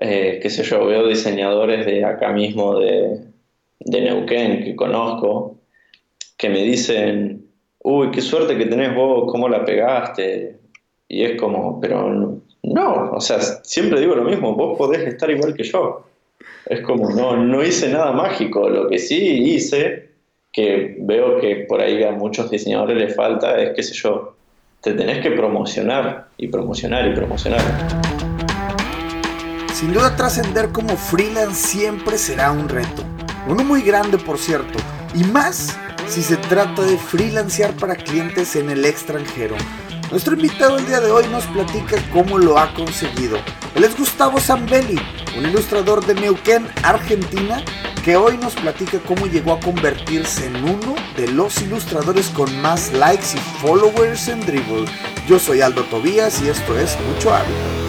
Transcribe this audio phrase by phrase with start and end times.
[0.00, 3.18] eh, qué sé yo, veo diseñadores de acá mismo, de,
[3.80, 5.56] de Neuquén, que conozco,
[6.36, 7.46] que me dicen,
[7.82, 10.56] uy, qué suerte que tenés vos, cómo la pegaste.
[11.08, 15.54] Y es como, pero no, o sea, siempre digo lo mismo, vos podés estar igual
[15.54, 16.04] que yo.
[16.66, 20.10] Es como, no, no hice nada mágico, lo que sí hice,
[20.52, 24.36] que veo que por ahí a muchos diseñadores les falta, es, qué sé yo,
[24.82, 28.27] te tenés que promocionar y promocionar y promocionar.
[29.78, 33.04] Sin duda trascender como freelance siempre será un reto.
[33.46, 34.76] Uno muy grande, por cierto.
[35.14, 35.76] Y más
[36.08, 39.54] si se trata de freelancear para clientes en el extranjero.
[40.10, 43.38] Nuestro invitado el día de hoy nos platica cómo lo ha conseguido.
[43.76, 45.00] Él es Gustavo Zambelli,
[45.36, 47.62] un ilustrador de Neuquén, Argentina,
[48.02, 52.92] que hoy nos platica cómo llegó a convertirse en uno de los ilustradores con más
[52.92, 54.86] likes y followers en Dribble.
[55.28, 57.87] Yo soy Aldo Tobías y esto es Mucho Hábito.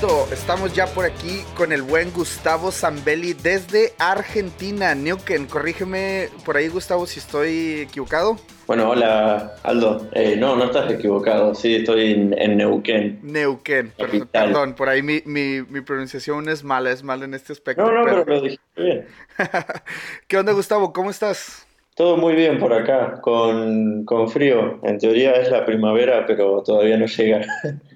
[0.00, 5.44] Listo, estamos ya por aquí con el buen Gustavo Zambelli desde Argentina, Neuquén.
[5.44, 8.38] Corrígeme por ahí, Gustavo, si estoy equivocado.
[8.66, 10.08] Bueno, hola Aldo.
[10.12, 11.54] Eh, no, no estás equivocado.
[11.54, 13.20] Sí, estoy en, Neuquén.
[13.22, 13.92] Neuquén,
[14.32, 17.82] perdón, por ahí mi, mi, mi, pronunciación es mala, es mala en este aspecto.
[17.82, 19.06] No, no, pero, lo dije bien.
[20.28, 20.94] ¿Qué onda, Gustavo?
[20.94, 21.66] ¿Cómo estás?
[21.94, 24.80] Todo muy bien por acá, con, con, frío.
[24.82, 27.44] En teoría es la primavera, pero todavía no llega.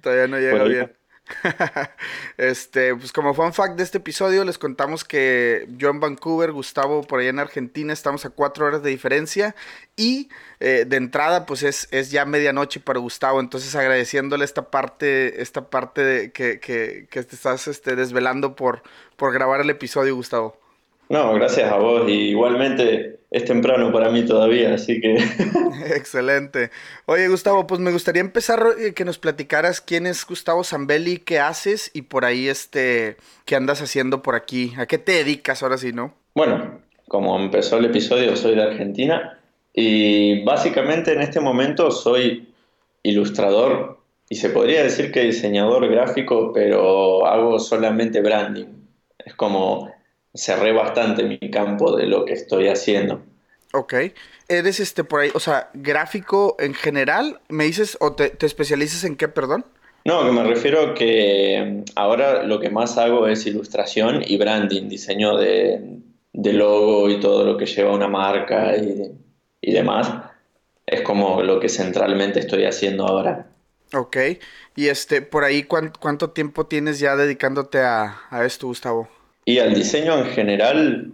[0.02, 1.03] Todavía no llega bien.
[2.36, 7.02] este, pues como fun fact de este episodio, les contamos que yo en Vancouver, Gustavo
[7.02, 9.54] por allá en Argentina, estamos a cuatro horas de diferencia
[9.96, 10.28] y
[10.60, 15.70] eh, de entrada, pues es, es, ya medianoche para Gustavo, entonces agradeciéndole esta parte, esta
[15.70, 18.82] parte de, que, que, que te estás este, desvelando por,
[19.16, 20.63] por grabar el episodio, Gustavo.
[21.08, 22.08] No, gracias a vos.
[22.08, 25.14] Y igualmente es temprano para mí todavía, así que...
[25.96, 26.70] Excelente.
[27.06, 31.40] Oye, Gustavo, pues me gustaría empezar eh, que nos platicaras quién es Gustavo Zambelli, qué
[31.40, 34.72] haces y por ahí, este, qué andas haciendo por aquí.
[34.78, 36.14] ¿A qué te dedicas ahora sí, no?
[36.34, 39.38] Bueno, como empezó el episodio, soy de Argentina
[39.72, 42.54] y básicamente en este momento soy
[43.02, 43.98] ilustrador
[44.28, 48.66] y se podría decir que diseñador gráfico, pero hago solamente branding.
[49.18, 49.92] Es como
[50.34, 53.22] cerré bastante mi campo de lo que estoy haciendo.
[53.72, 53.94] Ok.
[54.48, 57.40] ¿Eres este por ahí, o sea, gráfico en general?
[57.48, 59.64] ¿Me dices o te, especializas en qué, perdón?
[60.04, 64.88] No, que me refiero que mm, ahora lo que más hago es ilustración y branding,
[64.88, 65.80] diseño de,
[66.32, 70.12] logo y todo lo que lleva una marca y, demás.
[70.86, 73.46] Es como lo que centralmente estoy haciendo ahora.
[73.94, 74.16] Ok.
[74.76, 79.08] Y este, por ahí, ¿cuánto, tiempo tienes ya dedicándote a, a esto, Gustavo?
[79.44, 81.12] Y al diseño en general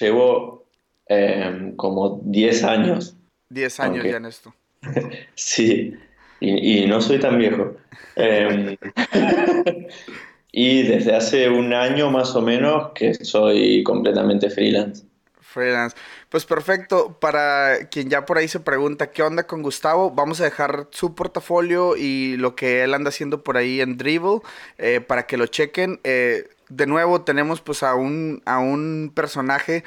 [0.00, 0.66] llevo
[1.06, 3.16] em, como 10 años.
[3.48, 4.54] 10 años ya en esto.
[5.34, 5.94] sí,
[6.40, 7.76] y, no soy tan viejo.
[8.16, 8.76] Em,
[10.52, 15.04] y desde hace un año más o menos que soy completamente freelance.
[15.40, 15.96] Freelance.
[16.28, 17.18] Pues perfecto.
[17.20, 21.14] Para quien ya por ahí se pregunta qué onda con Gustavo, vamos a dejar su
[21.14, 24.40] portafolio y lo que él anda haciendo por ahí en Dribble
[24.78, 26.00] eh, para que lo chequen.
[26.04, 29.84] Eh, de nuevo tenemos pues a un, a un personaje,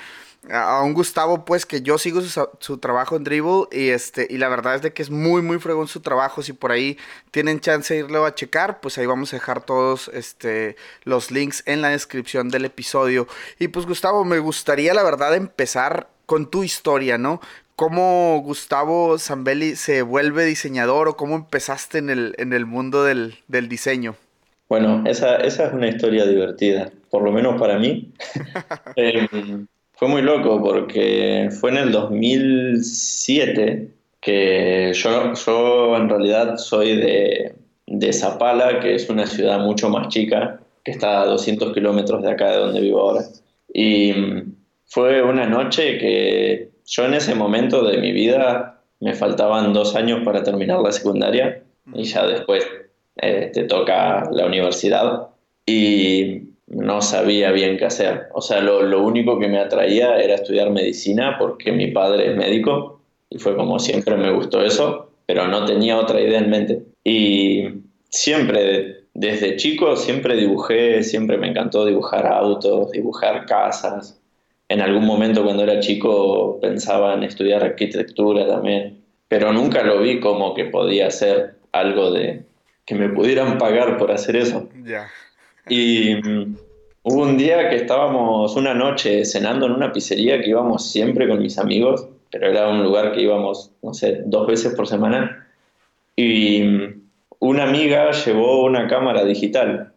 [0.51, 4.47] a un Gustavo pues que yo sigo su, trabajo en Dribble y este y la
[4.47, 6.97] verdad es de que es muy muy fregón su trabajo, si por ahí
[7.31, 11.63] tienen chance de irlo a checar, pues ahí vamos a dejar todos este los links
[11.65, 13.27] en la descripción del episodio.
[13.59, 17.41] Y pues Gustavo, me gustaría la verdad empezar con tu historia, ¿no?
[17.75, 23.43] ¿Cómo Gustavo Zambelli se vuelve diseñador o cómo empezaste en el, en el mundo del,
[23.47, 24.15] del diseño?
[24.67, 28.11] Bueno, esa, esa es una historia divertida, por lo menos para mí.
[28.95, 33.89] Em, fue muy loco porque fue en el 2007
[34.21, 37.55] que yo, yo en realidad soy de,
[37.85, 42.31] de Zapala, que es una ciudad mucho más chica, que está a 200 kilómetros de
[42.31, 43.25] acá de donde vivo ahora.
[43.71, 44.55] Y mm,
[44.87, 50.21] fue una noche que yo en ese momento de mi vida me faltaban dos años
[50.23, 51.63] para terminar la secundaria
[51.93, 52.65] y ya después
[53.17, 55.27] eh, te toca la universidad
[55.65, 58.27] y no sabía bien qué hacer.
[58.33, 62.37] O sea, lo, lo, único que me atraía era estudiar medicina porque mi padre es
[62.37, 66.83] médico y fue como siempre me gustó eso, pero no tenía otra idea en mente.
[67.03, 67.65] Y
[68.09, 74.19] siempre, desde chico, siempre dibujé, siempre me encantó dibujar autos, dibujar casas.
[74.67, 80.19] En algún momento cuando era chico pensaba en estudiar arquitectura también, pero nunca lo vi
[80.19, 82.43] como que podía ser algo de,
[82.85, 84.69] que me pudieran pagar por hacer eso.
[85.67, 86.55] Y mm,
[87.03, 91.41] hubo un día que estábamos una noche cenando en una pizzería que íbamos siempre con
[91.41, 95.47] mis amigos, pero era un lugar que íbamos, no sé, dos veces por semana.
[96.15, 96.63] Y
[97.39, 99.91] una amiga llevó una cámara digital,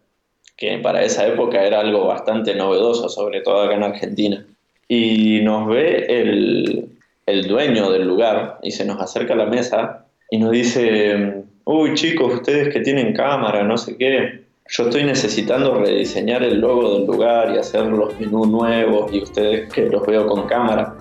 [0.57, 4.45] que para esa época era algo bastante novedoso, sobre todo acá en Argentina.
[4.87, 6.89] Y nos ve el,
[7.27, 11.93] el dueño del lugar y se nos acerca a la mesa y nos dice, uy
[11.93, 17.07] chicos, ustedes que tienen cámara, no sé qué, yo estoy necesitando rediseñar el logo del
[17.07, 20.95] lugar y hacer los menús nuevos y ustedes que los veo con cámara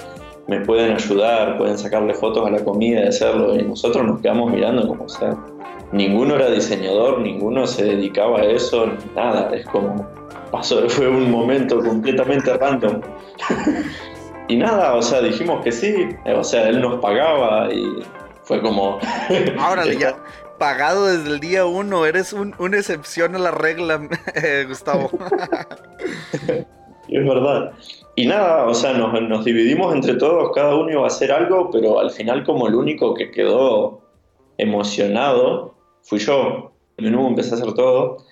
[0.47, 4.51] me pueden ayudar, pueden sacarle fotos a la comida y hacerlo y nosotros nos quedamos
[4.51, 5.37] mirando como sea.
[5.93, 10.07] Ninguno era diseñador, ninguno se dedicaba a eso, nada, es como
[10.51, 13.03] pasó, fue un momento completamente random.
[14.49, 18.03] y nada, o sea, dijimos que sí, o sea, él nos pagaba y
[18.45, 18.99] fue como...
[19.59, 20.17] Ahora ya,
[20.59, 25.11] pagado desde el día uno, eres un, una excepción a la regla, eh, Gustavo.
[27.09, 27.73] es verdad.
[28.17, 32.01] Y nada, o sea, nos, dividimos entre todos, cada uno iba a hacer algo, pero
[32.01, 34.01] al final como el único que quedó
[34.57, 36.73] emocionado fui yo.
[36.97, 38.25] El menú empecé a hacer todo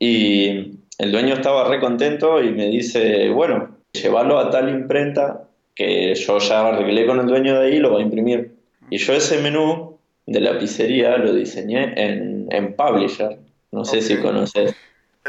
[0.00, 6.14] y el dueño estaba re contento y me dice, bueno, llévalo a tal imprenta que
[6.14, 8.56] yo ya arreglé con el dueño de ahí lo voy a imprimir.
[8.90, 9.89] Y yo ese menú
[10.30, 13.36] de la pizzería lo diseñé en, en Publisher.
[13.72, 14.76] No sé si conoces.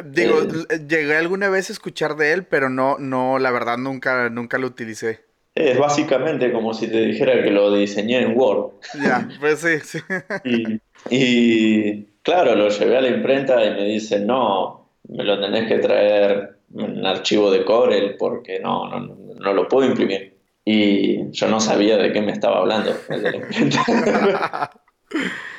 [0.06, 4.30] Digo, eh, llegué alguna vez a escuchar de él, pero no, no, la verdad nunca,
[4.30, 5.22] nunca lo utilicé.
[5.56, 8.74] Es básicamente como si te dijera que lo diseñé en Word.
[9.04, 10.00] Ya, pues sí, sí.
[10.46, 15.68] y, y, claro, lo llevé a la imprenta y me dicen, no, me lo tenés
[15.68, 20.36] que traer en archivo de Corel porque no, no, no lo puedo imprimir.
[20.64, 22.92] Y yo no sabía de qué me estaba hablando.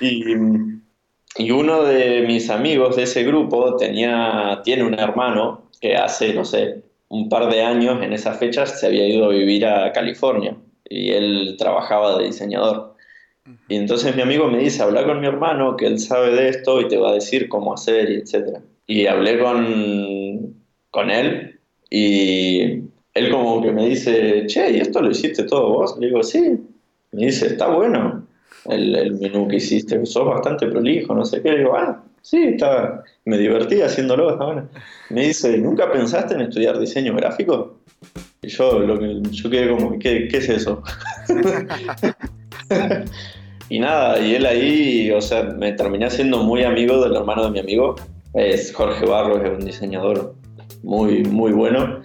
[0.00, 0.25] y,
[1.37, 6.44] y, uno de mis amigos de ese grupo tenía, tiene un hermano que hace, no
[6.44, 10.56] sé, un par de años en esas fechas se había ido a vivir a California
[10.88, 12.94] y él trabajaba de diseñador.
[13.69, 16.81] Y entonces mi amigo me dice, habla con mi hermano, que él sabe de esto
[16.81, 18.58] y te va a decir cómo hacer, y etc.
[18.87, 20.55] Y hablé con,
[20.90, 21.58] con él
[21.90, 22.82] y
[23.14, 25.98] él como que me dice, che, ¿y esto lo hiciste todo vos?
[25.98, 26.58] Le digo, sí.
[27.10, 28.21] Me dice, está bueno
[28.69, 31.52] el, menú que hiciste, sos bastante prolijo, no sé qué.
[31.52, 34.69] Le digo, ah, sí, está, me divertí haciéndolo.
[35.10, 37.78] Me dice, ¿nunca pensaste en estudiar diseño gráfico?
[38.43, 40.82] Y yo, lo que, yo quedé como, ¿qué, qué es eso?
[43.69, 47.50] y nada, y él ahí, o sea, me terminé siendo muy amigo del hermano de
[47.50, 47.96] mi amigo.
[48.34, 50.34] Es Jorge Barros, es un diseñador
[50.82, 52.00] muy, muy bueno.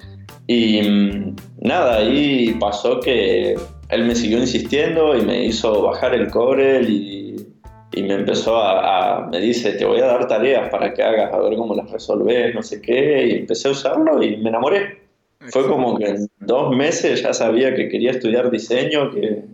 [0.46, 3.56] Y mm, nada, ahí pasó que
[3.90, 7.48] él me siguió insistiendo y me hizo bajar el Corel y,
[7.94, 11.40] y me empezó a, me dice, te voy a dar tareas para que hagas, a
[11.40, 15.02] ver cómo las resolves, no sé qué, y empecé a usarlo y me enamoré.
[15.50, 19.46] Fue como que en dos meses ya sabía que quería estudiar diseño que,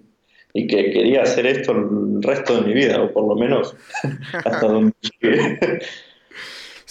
[0.53, 3.75] y que quería hacer esto el resto de mi vida, o por lo menos
[4.33, 5.59] hasta donde llegué.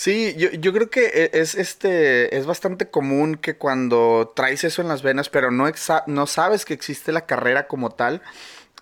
[0.02, 4.82] Sí, yo, yo creo que e, es, este, es bastante común que cuando traes eso
[4.82, 5.70] en las venas, pero no,
[6.08, 8.20] no sabes que existe la carrera como tal,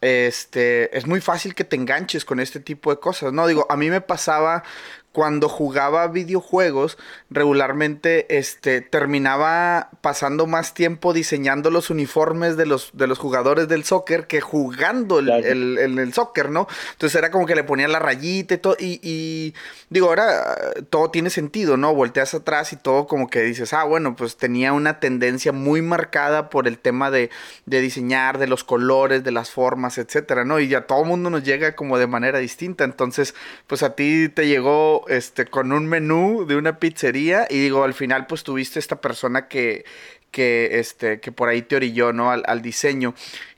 [0.01, 3.47] este, es muy fácil que te enganches con este tipo de cosas, ¿no?
[3.47, 4.65] Digo, a mí me pasaba
[5.13, 6.97] cuando jugaba videojuegos,
[7.31, 13.83] regularmente este, terminaba pasando más tiempo diseñando los uniformes de los, de los jugadores del
[13.83, 16.69] soccer que jugando el, el, el, soccer, ¿no?
[16.93, 18.77] Entonces era como que le ponía la rayita y todo.
[18.79, 19.55] Y, y,
[19.89, 20.57] digo, ahora
[20.91, 21.93] todo tiene sentido, ¿no?
[21.93, 26.51] Volteas atrás y todo como que dices, ah, bueno, pues tenía una tendencia muy marcada
[26.51, 27.31] por el tema de,
[27.67, 30.61] de diseñar, de los colores, de las formas, etcétera, ¿no?
[30.61, 32.85] Y ya todo el mundo nos llega como de manera distinta.
[32.85, 33.35] Entonces,
[33.67, 37.95] pues a ti te llegó este, con un menú de una pizzería y digo, al
[37.95, 39.85] final pues tuviste esta persona que,
[40.31, 42.31] que, este, que por ahí te orilló, ¿no?
[42.31, 43.15] Al, diseño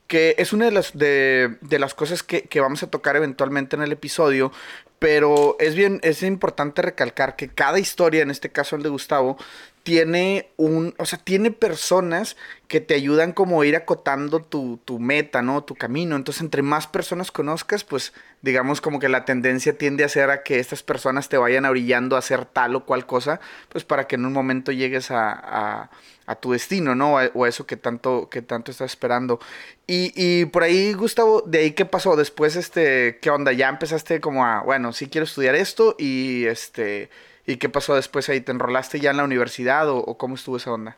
[0.07, 3.75] que es una de las, de, de las cosas que, que, vamos a tocar eventualmente
[3.75, 4.51] en el episodio,
[4.99, 9.37] pero es bien, es importante recalcar que cada historia, en este caso el de Gustavo,
[9.83, 12.37] tiene un, o sea, tiene personas
[12.69, 15.63] que te ayudan como a ir acotando tu, tu, meta, ¿no?
[15.63, 16.15] Tu camino.
[16.15, 20.41] Entonces, entre más personas conozcas, pues, digamos como que la tendencia tiende a ser a
[20.41, 24.15] que estas personas te vayan orillando a hacer tal o cual cosa, pues para que
[24.15, 25.89] en un momento llegues a, a,
[26.27, 27.15] a tu destino, ¿no?
[27.15, 29.39] O a, eso que tanto, que tanto estás esperando.
[29.85, 32.15] Y, y, por ahí, Gustavo, ¿de ahí qué pasó?
[32.15, 33.51] Después, este, ¿qué onda?
[33.51, 37.09] Ya empezaste como a, bueno, sí quiero estudiar esto y este
[37.45, 38.41] ¿Y qué pasó después ahí?
[38.41, 40.97] ¿Te enrolaste ya en la universidad o, cómo estuvo esa onda?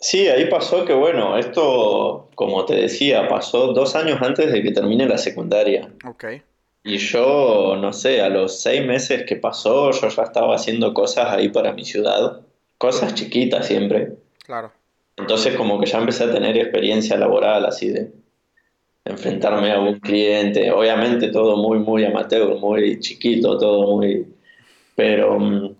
[0.00, 4.70] Sí, ahí pasó que, bueno, esto, como te decía, pasó dos años antes de que
[4.70, 5.88] termine la secundaria.
[6.04, 6.24] Ok.
[6.84, 11.26] Y yo, no sé, a los seis meses que pasó, yo ya estaba haciendo cosas
[11.30, 12.40] ahí para mi ciudad.
[12.78, 14.12] Cosas chiquitas siempre.
[14.44, 14.72] Claro.
[15.18, 18.12] Entonces como que ya empecé a tener experiencia laboral así de...
[19.04, 24.26] enfrentarme a un cliente, obviamente todo muy, muy amateur, muy chiquito, todo muy...
[24.94, 25.76] Pero, mm,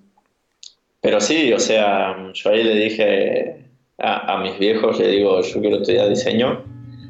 [1.00, 3.56] pero sí, o sea, yo ahí le dije
[3.98, 6.64] a, a mis viejos, le digo, yo quiero estudiar diseño.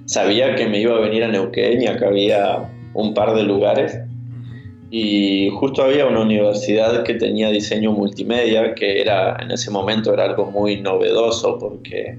[0.05, 3.99] Sabía que me iba a venir a Neuquén y acá había un par de lugares.
[4.91, 10.25] Y justo había una universidad que tenía diseño multimedia, que era en ese momento era
[10.25, 12.19] algo muy novedoso porque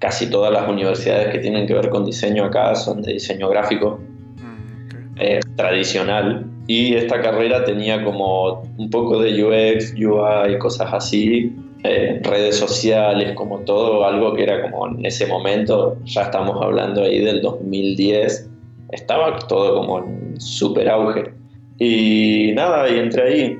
[0.00, 3.98] casi todas las universidades que tienen que ver con diseño acá son de diseño gráfico
[4.36, 11.54] mm, eh, tradicional y esta carrera tenía como un poco de UX, UI, cosas así,
[11.82, 17.02] eh, redes sociales, como todo, algo que era como en ese momento, ya estamos hablando
[17.02, 18.48] ahí del 2010,
[18.92, 21.34] estaba todo como en super auge.
[21.78, 23.58] Y nada, y entré ahí.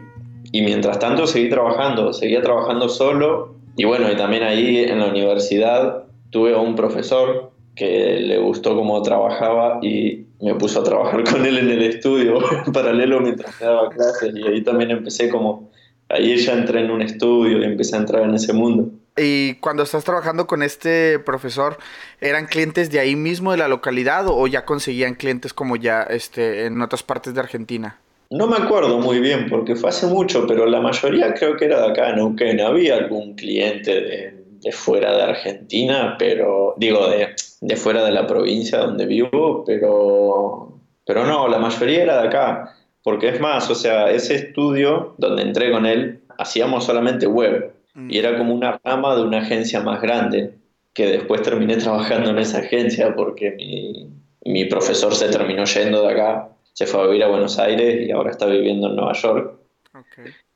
[0.53, 3.57] Y mientras tanto seguí trabajando, seguía trabajando solo.
[3.77, 8.77] Y bueno, y también ahí en la universidad tuve a un profesor que le gustó
[8.77, 13.61] cómo trabajaba y me puso a trabajar con él en el estudio en paralelo mientras
[13.61, 14.35] me daba clases.
[14.35, 15.71] Y ahí también empecé como,
[16.09, 18.91] ahí ya entré en un estudio y empecé a entrar en ese mundo.
[19.17, 21.79] Y cuando estás trabajando con este profesor,
[22.21, 26.67] ¿eran clientes de ahí mismo de la localidad o ya conseguían clientes como ya este,
[26.67, 28.01] en otras partes de Argentina?
[28.31, 31.81] No me acuerdo muy bien porque fue hace mucho, pero la mayoría creo que era
[31.81, 32.61] de acá en Neuquén.
[32.61, 38.79] Había algún cliente de, fuera de Argentina, pero digo, de, de, fuera de la provincia
[38.79, 42.75] donde vivo, pero, pero no, la mayoría era de acá.
[43.03, 48.11] Porque es más, o sea, ese estudio donde entré con él, hacíamos solamente web mm.
[48.11, 50.55] y era como una rama de una agencia más grande
[50.95, 54.09] que después terminé trabajando en esa agencia porque mi,
[54.45, 58.11] mi profesor se terminó yendo de acá se fue a vivir a Buenos Aires y
[58.11, 59.55] ahora está viviendo en Nueva York.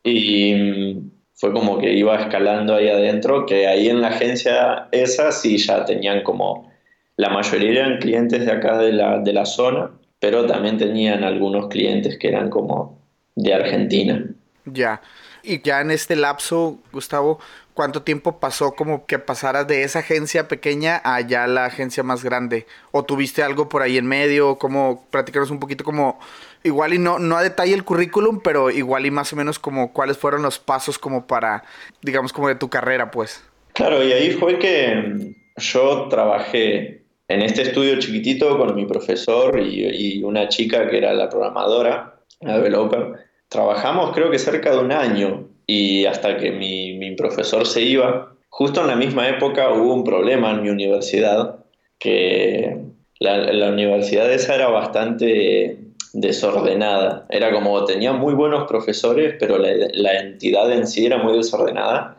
[0.03, 0.97] Y
[1.39, 5.85] fue como que iba escalando ahí adentro, que ahí en la agencia esa sí ya
[5.85, 6.71] tenían como,
[7.17, 11.69] la mayoría eran clientes de acá de la, de la zona, pero también tenían algunos
[11.69, 13.01] clientes que eran como
[13.37, 14.25] de Argentina.
[14.65, 15.01] Ya.
[15.45, 17.39] Y ya en este lapso, Gustavo,
[17.73, 22.25] ¿cuánto tiempo pasó como que pasaras de esa agencia pequeña a ya la agencia más
[22.25, 22.67] grande?
[22.91, 24.59] ¿O tuviste algo por ahí en medio?
[24.59, 26.19] ¿Cómo platicaros un poquito como,
[26.63, 29.93] igual y no, no a detalle el currículum, pero igual y más o menos como
[29.93, 31.65] cuáles fueron los pasos como para,
[32.03, 33.43] digamos, como de tu carrera, pues?
[33.75, 40.19] Claro, y ahí fue que yo trabajé en este estudio chiquitito con mi profesor y,
[40.19, 44.93] y una chica que era la programadora, la developer Trabajamos creo que cerca de un
[44.93, 49.95] año y hasta que mi, mi profesor se iba, justo en la misma época hubo
[49.95, 51.57] un problema en mi universidad,
[51.99, 52.77] que
[53.19, 55.79] la, la universidad esa era bastante
[56.13, 57.27] desordenada.
[57.29, 62.17] Era como tenía muy buenos profesores, pero la, entidad en sí era muy desordenada.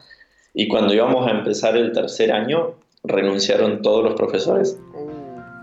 [0.54, 4.80] Y cuando íbamos a empezar el tercer año, renunciaron todos los profesores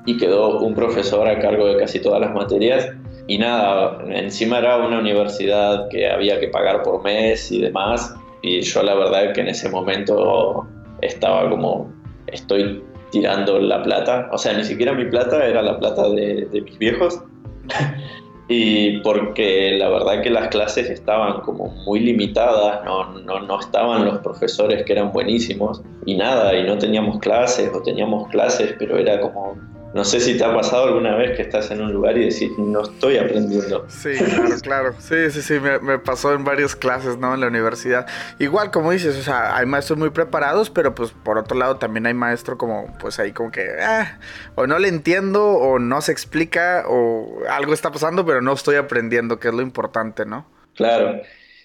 [0.07, 2.89] y quedó un profesor a cargo de casi todas las materias
[3.29, 8.15] y nada, encima era una universidad que había que pagar por mes y demás.
[8.43, 10.65] Y yo la verdad que en ese momento
[11.03, 11.93] estaba como,
[12.29, 14.29] estoy tirando la plata.
[14.33, 17.21] O sea, ni siquiera mi plata era la plata de, mis viejos.
[18.49, 24.05] y porque la verdad que las clases estaban como muy limitadas, no, no, no, estaban
[24.05, 28.99] los profesores que eran buenísimos y nada, y no teníamos clases o teníamos clases, pero
[28.99, 29.57] era como
[29.97, 32.53] no sé si te ha pasado alguna vez que estás en un lugar y decís,
[32.59, 33.87] no estoy aprendiendo.
[33.89, 34.95] Sí, claro, claro.
[34.99, 37.33] Sí, sí, sí, me, pasó en varias clases, ¿no?
[37.33, 38.07] En la universidad.
[38.39, 42.05] Igual, como dices, o sea, hay maestros muy preparados, pero pues por otro lado también
[42.05, 44.19] hay maestro como, pues ahí como que, ah,
[44.55, 48.77] o no le entiendo, o no se explica, o algo está pasando, pero no estoy
[48.77, 50.45] aprendiendo, que es lo importante, ¿no?
[50.75, 51.23] Claro.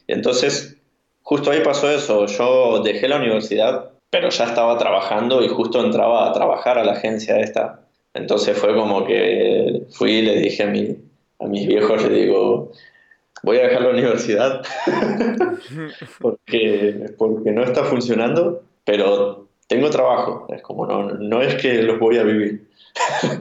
[0.07, 0.77] Entonces,
[1.21, 2.27] justo ahí pasó eso.
[2.27, 6.93] Yo dejé la universidad, pero ya estaba trabajando y justo entraba a trabajar a la
[6.93, 7.81] agencia esta
[8.13, 10.97] entonces fue como que fui y le dije a, mi,
[11.39, 12.71] a mis viejos, le digo,
[13.43, 14.61] voy a dejar la universidad
[16.19, 21.99] porque, porque no está funcionando, pero tengo trabajo, es como no, no es que los
[21.99, 22.67] voy a vivir.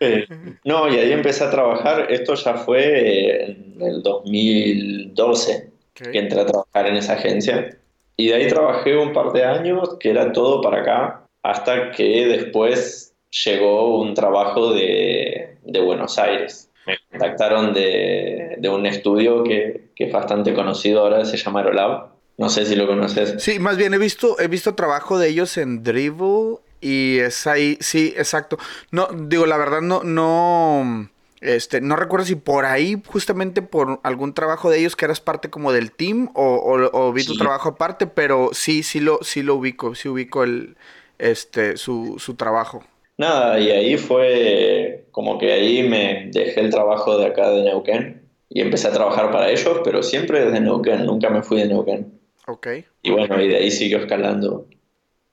[0.00, 0.26] Eh,
[0.64, 6.46] no, y ahí empecé a trabajar, esto ya fue en el 2012 que entré a
[6.46, 7.78] trabajar en esa agencia.
[8.16, 12.26] Y de ahí trabajé un par de años, que era todo para acá, hasta que
[12.26, 13.11] después
[13.44, 16.70] llegó un trabajo de, de Buenos Aires.
[16.86, 22.12] Me contactaron de, de un estudio que, que, es bastante conocido ahora, se llama Aerolab.
[22.38, 23.42] No sé si lo conoces.
[23.42, 27.78] Sí, más bien he visto, he visto trabajo de ellos en Dribble y es ahí,
[27.80, 28.58] sí, exacto.
[28.90, 31.08] No, digo, la verdad no, no,
[31.40, 35.50] este, no recuerdo si por ahí, justamente por algún trabajo de ellos que eras parte
[35.50, 39.54] como del team o, o, vi tu trabajo aparte, pero sí, sí lo, sí lo
[39.54, 40.76] ubico, sí ubico el,
[41.18, 42.82] este, su, su trabajo.
[43.22, 48.22] Nada, y ahí fue como que ahí me dejé el trabajo de acá de Neuquén
[48.48, 52.18] y empecé a trabajar para ellos, pero siempre desde Neuquén, nunca me fui de Neuquén.
[52.48, 52.66] Ok.
[53.00, 54.66] Y bueno, y de ahí siguió escalando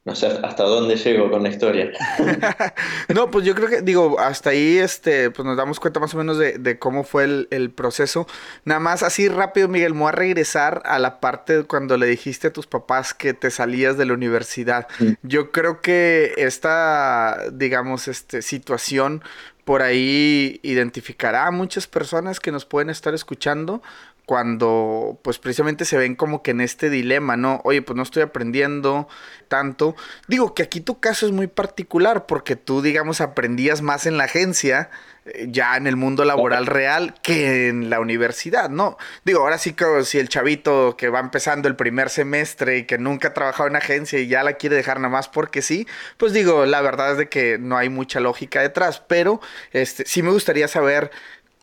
[0.10, 1.92] no sé hasta dónde llego con la historia.
[3.14, 6.18] no, pues yo creo que, digo, hasta ahí este, pues nos damos cuenta más o
[6.18, 8.26] menos de, cómo fue el, proceso.
[8.66, 12.48] Nada más así rápido, Miguel, me voy a regresar a la parte cuando le dijiste
[12.48, 14.88] a tus papás que te salías de la universidad.
[14.98, 15.12] Mm.
[15.22, 19.22] Yo creo que esta, digamos, este, situación
[19.64, 23.84] por ahí identificará a muchas personas que nos pueden estar escuchando
[24.30, 27.62] cuando pues precisamente se ven como que en este dilema, ¿no?
[27.64, 29.08] Oye, pues no estoy aprendiendo
[29.48, 29.96] tanto.
[30.28, 34.26] Digo que aquí tu caso es muy particular porque tú, digamos, aprendías más en la
[34.26, 34.92] agencia,
[35.26, 39.00] eh, ya en el mundo laboral real, que en la universidad, ¿no?
[39.26, 43.00] Digo, ahora sí que si el chavito que va empezando el primer semestre y que
[43.00, 46.34] nunca ha trabajado en agencia y ya la quiere dejar nada más porque sí, pues
[46.34, 50.30] digo, la verdad es de que no hay mucha lógica detrás, pero este, sí me
[50.30, 51.10] gustaría saber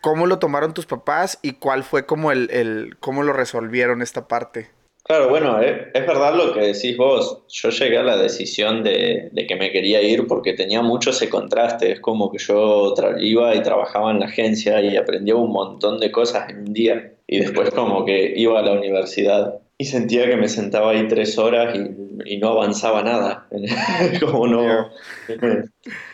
[0.06, 4.28] ¿Cómo lo tomaron tus papás y cuál fue como el, el cómo lo resolvieron esta
[4.28, 4.68] parte?
[5.02, 7.42] Claro, bueno, eh, es, verdad lo que decís vos.
[7.48, 11.28] Yo llegué a la decisión de, de, que me quería ir porque tenía mucho ese
[11.28, 11.90] contraste.
[11.90, 16.12] Es como que yo iba y trabajaba en la agencia y aprendía un montón de
[16.12, 17.12] cosas en un día.
[17.26, 21.37] Y después como que iba a la universidad y sentía que me sentaba ahí tres
[21.37, 23.47] horas y, no avanzaba nada.
[24.21, 24.90] Como no.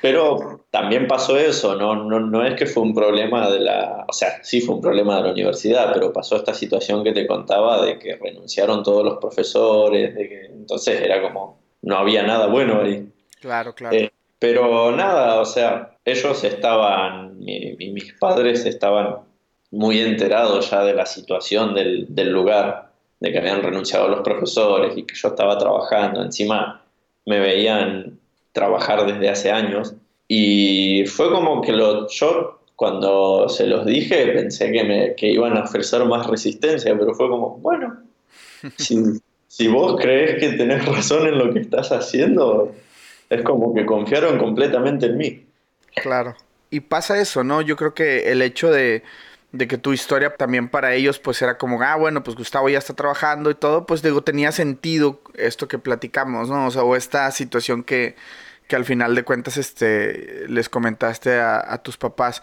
[0.00, 1.94] Pero también pasó eso, ¿no?
[1.94, 4.04] No, no es que fue un problema de la.
[4.08, 7.26] O sea, sí fue un problema de la universidad, pero pasó esta situación que te
[7.26, 11.60] contaba de que renunciaron todos los profesores, de que entonces era como.
[11.82, 13.08] No había nada bueno ahí.
[13.40, 13.96] Claro, claro.
[13.96, 17.38] Eh, pero nada, o sea, ellos estaban.
[17.38, 19.18] mis padres estaban
[19.70, 22.91] muy enterados ya de la situación del, del lugar
[23.22, 26.22] de que habían renunciado los profesores y que yo estaba trabajando.
[26.22, 26.82] Encima
[27.24, 28.18] me veían
[28.50, 29.94] trabajar desde hace años
[30.26, 35.56] y fue como que lo, yo cuando se los dije pensé que, me, que iban
[35.56, 37.96] a ofrecer más resistencia, pero fue como, bueno,
[38.76, 39.00] si,
[39.46, 42.74] si vos crees que tenés razón en lo que estás haciendo,
[43.30, 45.46] es como que confiaron completamente en mí.
[45.94, 46.34] Claro.
[46.70, 47.62] Y pasa eso, ¿no?
[47.62, 49.04] Yo creo que el hecho de
[49.52, 52.78] de que tu historia también para ellos pues era como, ah, bueno, pues Gustavo ya
[52.78, 56.66] está trabajando y todo, pues digo, tenía sentido esto que platicamos, ¿no?
[56.66, 58.16] O sea, o esta situación que,
[58.66, 62.40] que al final de cuentas este, les comentaste a, a tus papás.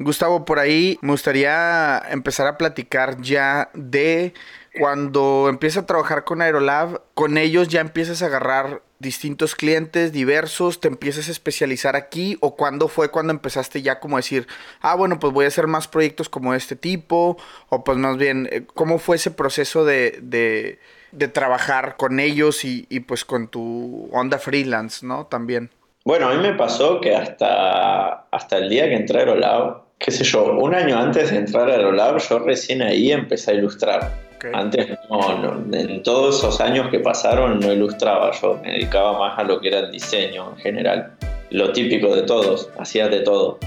[0.00, 4.34] Gustavo, por ahí me gustaría empezar a platicar ya de
[4.78, 10.80] cuando empiezas a trabajar con Aerolab, con ellos ya empiezas a agarrar distintos clientes diversos,
[10.80, 14.46] te empiezas a especializar aquí o cuándo fue cuando empezaste ya como decir,
[14.80, 17.36] ah, bueno, pues voy a hacer más proyectos como este tipo
[17.68, 22.86] o pues más bien, eh, ¿cómo fue ese proceso de, de, trabajar con ellos y,
[22.90, 25.26] y, pues con tu onda freelance, ¿no?
[25.26, 25.70] También.
[26.04, 30.10] Bueno, a mí me pasó que hasta, hasta el día que entré a Aerolab, qué
[30.10, 34.27] sé yo, un año antes de entrar a Aerolab, yo recién ahí empecé a ilustrar.
[34.52, 39.42] Antes no, en todos esos años que pasaron no ilustraba, yo me dedicaba más a
[39.42, 41.12] lo que era el diseño en general.
[41.50, 43.58] Lo típico de todos, hacía de todo.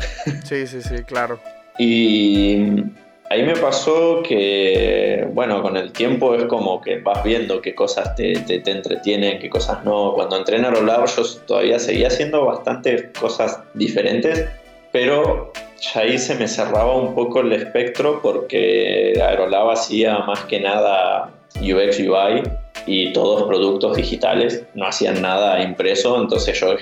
[0.44, 1.40] Sí, sí, sí, claro.
[1.78, 2.84] Y
[3.30, 8.16] ahí me pasó que, bueno, con el tiempo es como que vas viendo qué cosas
[8.16, 10.14] te, te, entretienen, qué cosas no.
[10.14, 14.48] Cuando entré en Aerolab yo todavía seguía haciendo bastantes cosas diferentes,
[14.92, 20.60] pero ya ahí se me cerraba un poco el espectro porque Aerolab hacía más que
[20.60, 22.44] nada UX UI
[22.86, 26.76] y todos productos digitales, no hacían nada impreso, entonces yo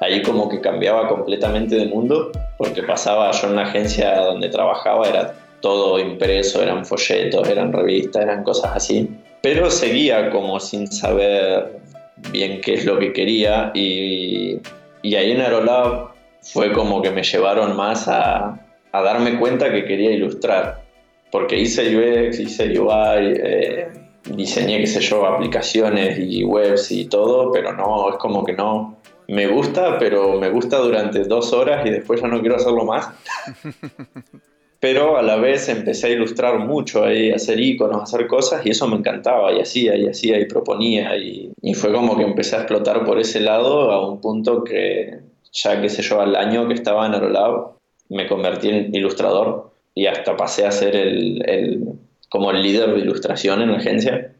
[0.00, 5.08] ahí como que cambiaba completamente de mundo porque pasaba yo en la agencia donde trabajaba
[5.08, 9.08] era todo impreso, eran folletos, eran revistas, eran cosas así,
[9.42, 11.80] pero seguía como sin saber
[12.32, 14.58] bien qué es lo que quería y,
[15.02, 20.10] y ahí en Aerolab fue como que me llevaron más a, darme cuenta que quería
[20.12, 20.82] ilustrar.
[21.30, 23.88] Porque hice UX, hice UI, eh,
[24.24, 28.96] diseñé, qué sé yo, aplicaciones y webs y todo, pero no, es como que no.
[29.28, 33.10] Me gusta, pero me gusta durante dos horas y después ya no quiero hacerlo más.
[34.80, 38.70] pero a la vez empecé a ilustrar mucho, a hacer iconos, a hacer cosas y
[38.70, 42.56] eso me encantaba y hacía y hacía y proponía y, y fue como que empecé
[42.56, 46.68] a explotar por ese lado a un punto que ya que sé yo, al año
[46.68, 47.72] que estaba en Aerolab,
[48.08, 51.94] me convertí en ilustrador y hasta pasé a ser el,
[52.28, 54.32] como el líder de ilustración en la agencia.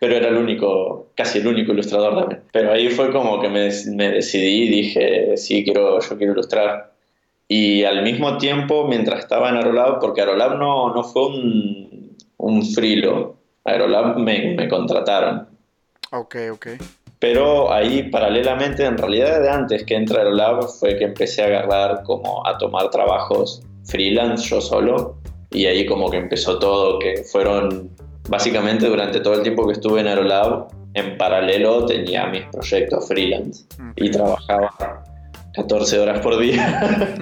[0.00, 2.42] Pero era el único, casi el único ilustrador también.
[2.52, 6.92] Pero ahí fue como que me, me decidí y dije, sí, quiero, yo quiero ilustrar.
[7.48, 12.66] Y al mismo tiempo, mientras estaba en Aerolab, porque Aerolab no, no fue un, un
[12.66, 15.48] frilo, Aerolab me, me contrataron.
[16.10, 16.66] Ok, ok.
[17.20, 21.46] Pero ahí paralelamente, en realidad de antes que entré al lab, fue que empecé a
[21.46, 25.18] agarrar como a tomar trabajos freelance yo solo.
[25.50, 27.90] Y ahí como que empezó todo, que fueron
[28.28, 33.64] básicamente durante todo el tiempo que estuve en Aerolab, en paralelo tenía mis proyectos freelance
[33.96, 35.04] y trabajaba
[35.54, 37.16] 14 horas por día.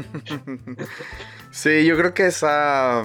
[1.51, 3.05] sí, yo creo que esa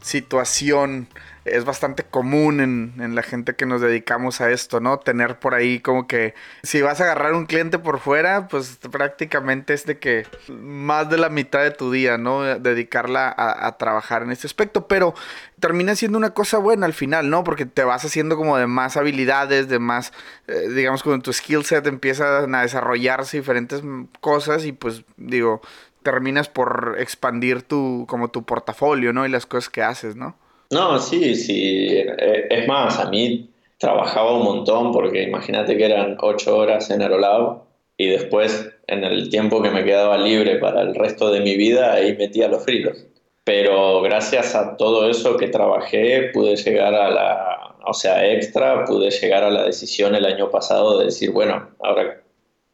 [0.00, 1.08] situación
[1.44, 4.98] es bastante común en, la gente que nos dedicamos a esto, ¿no?
[4.98, 9.74] Tener por ahí como que si vas a agarrar un cliente por fuera, pues prácticamente
[9.74, 12.42] es de que más de la mitad de tu día, ¿no?
[12.42, 15.14] Dedicarla a, trabajar en este aspecto, pero
[15.58, 17.42] termina siendo una cosa buena al final, ¿no?
[17.44, 20.12] Porque te vas haciendo como de más habilidades, de más,
[20.46, 23.82] eh, digamos, con tu skill set empiezan a desarrollarse diferentes
[24.20, 25.62] cosas y pues digo,
[26.02, 29.26] terminas por expandir tu, como tu portafolio, ¿no?
[29.26, 30.36] Y las cosas que haces, ¿no?
[30.70, 31.88] No, sí, sí.
[31.96, 37.02] Eh, es más, a mí trabajaba un montón porque imagínate que eran ocho horas en
[37.02, 37.62] Aerolab
[37.96, 41.94] y después en el tiempo que me quedaba libre para el resto de mi vida
[41.94, 43.06] ahí metía los frilos.
[43.42, 49.10] Pero gracias a todo eso que trabajé pude llegar a la, o sea, extra, pude
[49.10, 52.22] llegar a la decisión el año pasado de decir, bueno, ahora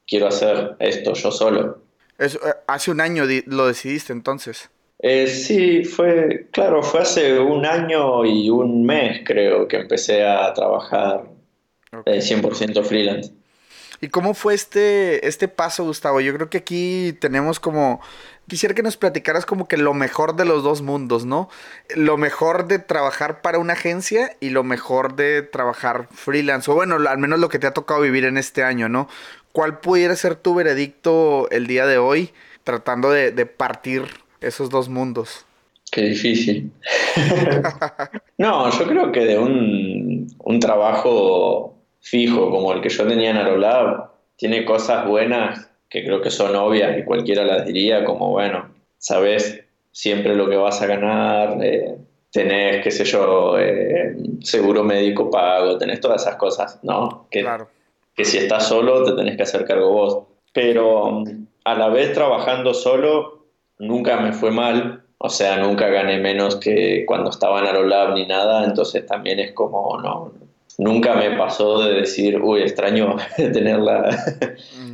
[0.07, 1.79] quiero hacer esto yo solo.
[2.19, 4.71] Eso, eh, hace un año lo decidiste entonces.
[4.99, 10.53] Eh, sí, fue, claro, fue hace un año y un mes creo que empecé a
[10.55, 11.25] trabajar
[11.93, 13.33] 100% freelance.
[14.01, 16.21] ¿Y cómo fue este, este paso, Gustavo?
[16.21, 18.01] Yo creo que aquí tenemos como...
[18.49, 21.49] Quisiera que nos platicaras como que lo mejor de los dos mundos, ¿no?
[21.97, 26.71] Lo mejor de trabajar para una agencia y lo mejor de trabajar freelance.
[26.71, 29.09] O bueno, al menos lo que te ha tocado vivir en este año, ¿no?
[29.53, 32.33] ¿Cuál pudiera ser tu veredicto el día de hoy
[32.63, 34.05] tratando de, de partir
[34.41, 35.45] esos dos mundos?
[35.91, 36.71] Qué difícil.
[38.39, 43.37] no, yo creo que de un, un, trabajo fijo como el que yo tenía en
[43.37, 48.69] Aerolab, tiene cosas buenas que creo que son obvias y cualquiera las diría, como bueno,
[48.99, 49.61] sabes
[49.93, 51.97] siempre lo que vas a ganar, eh,
[52.31, 57.27] tenés, qué sé yo, eh, seguro médico pago, tenés todas esas cosas, ¿no?
[57.31, 57.69] Que, claro.
[58.15, 60.19] que si estás solo te tenés que hacer cargo vos.
[60.53, 61.25] Pero
[61.65, 63.36] a la vez trabajando solo,
[63.79, 68.27] nunca me fue mal, o sea, nunca gané menos que cuando estaba en Arolab ni
[68.27, 70.33] nada, entonces también es como, no,
[70.79, 73.81] nunca me pasó de decir, uy, extraño tener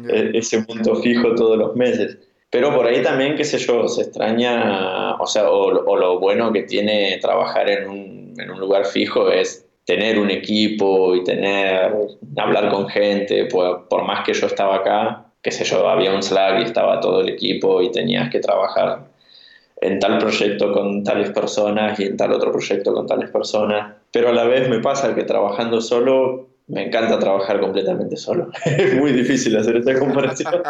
[0.09, 2.19] e-, ese punto fijo todos los meses.
[2.51, 6.63] Pero por ahí también, qué sé yo, se extraña, o sea, o, lo bueno que
[6.65, 11.95] tiene trabajar en un, en un, lugar fijo es tener un equipo y tener,
[12.37, 16.23] hablar con gente, por, por más que yo estaba acá, qué sé yo, había un
[16.23, 19.11] Slack y estaba todo el equipo y tenías que trabajar
[19.81, 23.97] en tal proyecto con tales personas y en tal otro proyecto con tales personas.
[24.13, 28.51] Pero a la vez me pasa que trabajando solo me encanta trabajar completamente solo.
[28.65, 30.63] es muy difícil hacer esta comparación.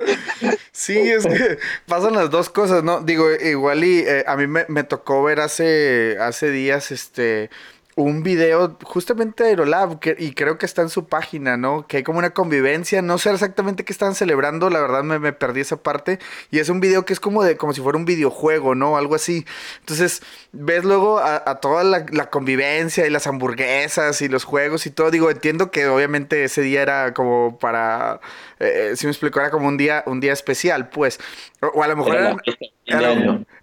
[0.72, 3.00] sí, es que pasan las dos cosas, ¿no?
[3.00, 7.50] Digo, igual y eh, a mí me, me, tocó ver hace, hace días este
[7.98, 11.88] un video justamente de Aerolab y creo que está en su página, ¿no?
[11.88, 15.62] Que hay como una convivencia, no sé exactamente qué están celebrando, la verdad me, perdí
[15.62, 16.20] esa parte
[16.52, 18.96] y es un video que es como de como si fuera un videojuego, ¿no?
[18.96, 19.44] Algo así.
[19.80, 25.10] Entonces ves luego a, toda la, convivencia y las hamburguesas y los juegos y todo.
[25.10, 28.20] Digo, entiendo que obviamente ese día era como para,
[28.60, 31.18] eh, si me explico, era como un día, un día especial, pues.
[31.60, 32.36] O, a lo mejor era,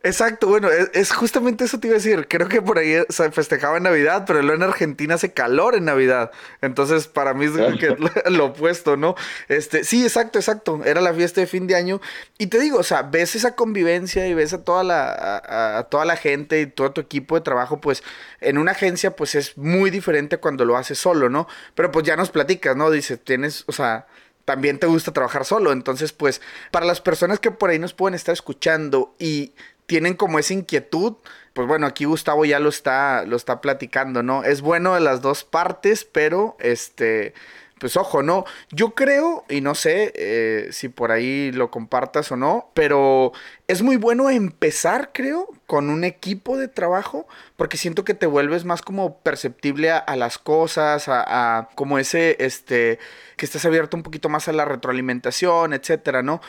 [0.04, 2.28] exacto, bueno, es, justamente eso te iba a decir.
[2.28, 5.86] Creo que por ahí se festejaba en Navidad, pero luego en Argentina hace calor en
[5.86, 6.32] Navidad.
[6.62, 7.96] Entonces, para mí es que
[8.30, 9.16] lo opuesto, ¿no?
[9.48, 10.82] Este, sí, exacto, exacto.
[10.86, 12.02] Era la fiesta de fin de año.
[12.38, 16.06] Y te digo, o sea, ves esa convivencia y ves a toda la, a, toda
[16.06, 18.04] la gente y todo tu equipo de trabajo, pues
[18.42, 21.48] en una agencia, pues es muy diferente cuando lo haces solo, ¿no?
[21.74, 22.92] Pero pues ya nos platicas, ¿no?
[22.92, 24.06] Dice, tienes, o sea
[24.46, 25.72] también te gusta trabajar solo.
[25.72, 29.54] Entonces, pues, para las personas que por ahí nos pueden estar escuchando y
[29.88, 31.16] tienen como esa inquietud,
[31.54, 34.44] pues bueno, aquí Gustavo ya lo está, lo está platicando, ¿no?
[34.44, 37.34] Es bueno de las dos partes, pero este
[37.80, 38.46] pues ojo, ¿no?
[38.72, 43.34] Yo creo, y no sé eh, si por ahí lo compartas o no, pero
[43.68, 48.64] es muy bueno empezar, creo, con un equipo de trabajo, porque siento que te vuelves
[48.64, 52.98] más como perceptible a, las cosas, a, a, como ese, este,
[53.36, 56.42] que estás abierto un poquito más a la retroalimentación, etcétera, ¿no?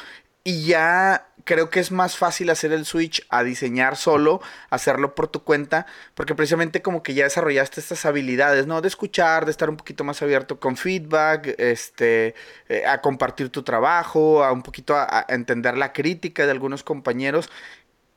[0.48, 5.26] Y ya creo que es más fácil hacer el switch a diseñar solo, hacerlo por
[5.26, 8.80] tu cuenta, porque precisamente como que ya desarrollaste estas habilidades, ¿no?
[8.80, 12.36] De escuchar, de estar un poquito más abierto con feedback, este,
[12.68, 17.50] eh, a compartir tu trabajo, a un poquito a, entender la crítica de algunos compañeros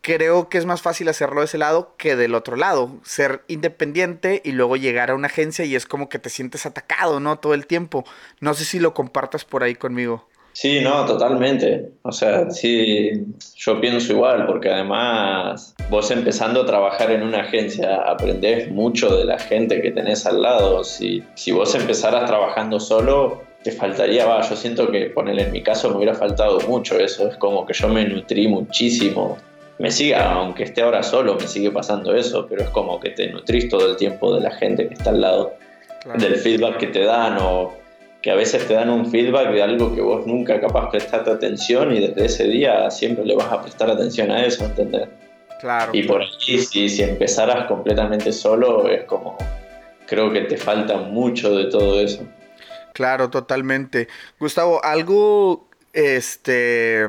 [0.02, 3.00] creo que es más fácil hacerlo de ese lado que del otro lado.
[3.04, 7.20] Ser independiente y luego llegar a una agencia y es como que te sientes atacado,
[7.20, 7.40] ¿no?
[7.40, 8.06] Todo el tiempo.
[8.40, 10.29] No sé si lo compartas por ahí conmigo.
[10.54, 11.92] Sí, no, totalmente.
[12.02, 13.12] O sea, sí,
[13.56, 19.26] yo pienso igual, porque además vos empezando a trabajar en una agencia aprendés mucho de
[19.26, 20.84] la gente que tenés al lado.
[20.84, 25.62] Si, si vos empezaras trabajando solo, te faltaría, va, yo siento que, ponerle en mi
[25.62, 27.28] caso, me hubiera faltado mucho eso.
[27.30, 29.38] Es como que yo me nutrí muchísimo.
[29.78, 33.30] Me sigue, aunque esté ahora solo, me sigue pasando eso, pero es como que te
[33.32, 35.54] nutrís todo el tiempo de la gente que está al lado,
[36.16, 37.74] del feedback que te dan o
[38.22, 41.96] que a veces te dan un feedback de algo que vos nunca capaz prestaste atención
[41.96, 45.08] y desde ese día siempre le vas a prestar atención a eso, ¿entendés?
[45.62, 45.92] Claro.
[45.94, 49.38] Y por ahí, si, si empezaras completamente solo, es como,
[50.06, 52.28] creo que te falta mucho de todo eso.
[52.94, 54.08] Claro, totalmente.
[54.40, 57.08] Gustavo, algo este,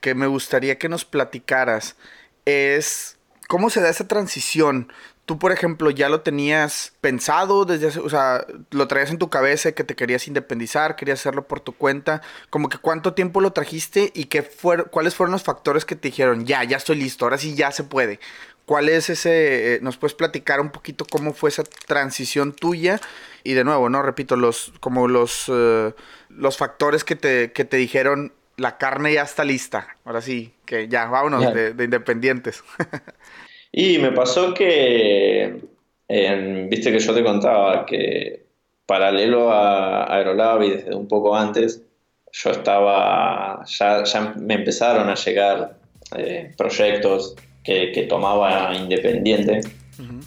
[0.00, 1.96] que me gustaría que nos platicaras
[2.44, 3.16] es
[3.48, 4.92] cómo se da esa transición
[5.24, 9.30] tú, por ejemplo, ya lo tenías pensado desde hace, o sea, lo traías en tu
[9.30, 13.52] cabeza que te querías independizar, querías hacerlo por tu cuenta, como que cuánto tiempo lo
[13.52, 14.48] trajiste y qué
[14.90, 17.84] cuáles fueron los factores que te dijeron, ya, ya estoy listo, ahora sí ya se
[17.84, 18.20] puede.
[18.66, 22.98] ¿Cuál es ese, eh, nos puedes platicar un poquito cómo fue esa transición tuya?
[23.42, 24.02] Y de nuevo, ¿no?
[24.02, 25.92] Repito, los, como los, eh,
[26.30, 29.98] los factores que te, que te dijeron, la carne ya está lista.
[30.06, 32.64] Ahora sí, que ya, vámonos de, de independientes.
[33.76, 35.60] Y me pasó que,
[36.08, 38.44] viste que yo te contaba que
[38.86, 41.82] paralelo a Aerolab y desde un poco antes,
[42.30, 45.76] yo estaba, ya, ya me empezaron a llegar
[46.16, 47.34] eh, proyectos
[47.64, 49.62] que, que, tomaba independiente.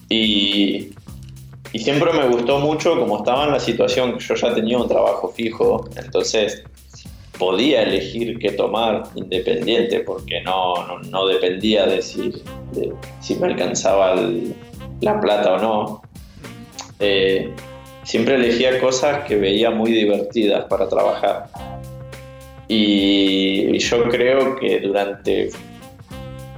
[0.09, 0.89] Y,
[1.71, 4.89] y siempre me gustó mucho como estaba en la situación que yo ya tenía un
[4.89, 6.65] trabajo fijo, entonces
[7.37, 12.33] podía elegir qué tomar independiente porque no, no, dependía de si,
[13.39, 14.15] me alcanzaba
[15.01, 16.01] la plata o no.
[16.99, 17.51] Eh,
[18.03, 21.47] siempre elegía cosas que veía muy divertidas para trabajar.
[22.67, 25.49] Y, yo creo que durante,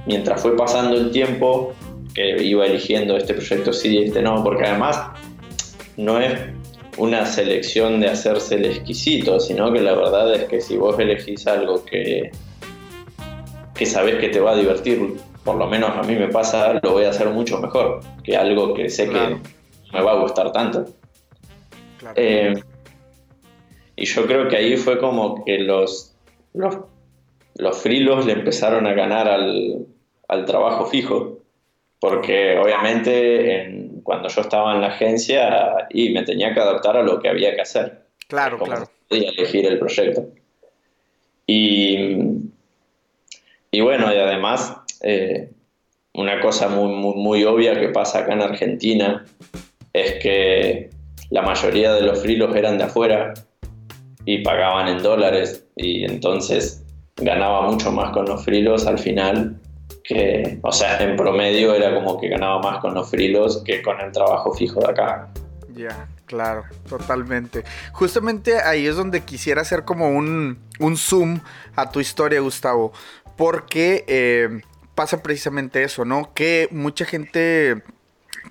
[0.06, 1.72] mientras fue pasando el tiempo,
[2.14, 5.00] que iba eligiendo este proyecto sí y este no, porque además
[5.96, 6.32] no es
[7.00, 11.46] una selección de hacerse el exquisito, sino que la verdad es que si vos elegís
[11.46, 12.30] algo que,
[13.74, 16.92] que sabés que te va a divertir, por lo menos a mí me pasa, lo
[16.92, 19.38] voy a hacer mucho mejor que algo que sé que
[19.94, 20.84] me va a gustar tanto.
[22.16, 22.52] Eh,
[23.96, 26.14] y yo creo que ahí fue como que los,
[26.52, 26.80] los,
[27.54, 29.86] los frilos le empezaron a ganar al,
[30.28, 31.38] al trabajo fijo,
[32.00, 37.02] porque obviamente en, cuando yo estaba en la agencia y me tenía que adaptar a
[37.02, 38.06] lo que había que hacer.
[38.26, 38.88] Claro, claro.
[39.08, 40.28] Podía elegir el proyecto.
[41.46, 41.96] Y,
[43.70, 45.50] y bueno, y además, eh,
[46.14, 49.26] una cosa muy, muy, muy, obvia que pasa acá en Argentina
[49.92, 50.90] es que
[51.30, 53.34] la mayoría de los frilos eran de afuera
[54.24, 56.84] y pagaban en dólares y entonces
[57.16, 59.56] ganaba mucho más con los frilos al final
[60.02, 64.00] que, o sea, en promedio era como que ganaba más con los frilos que con
[64.00, 65.28] el trabajo fijo de acá.
[65.74, 67.64] Ya, claro, totalmente.
[67.92, 71.40] Justamente ahí es donde quisiera hacer como un, un zoom
[71.76, 72.92] a tu historia, Gustavo,
[73.36, 74.60] porque eh,
[74.94, 76.34] pasa precisamente eso, ¿no?
[76.34, 77.82] Que mucha gente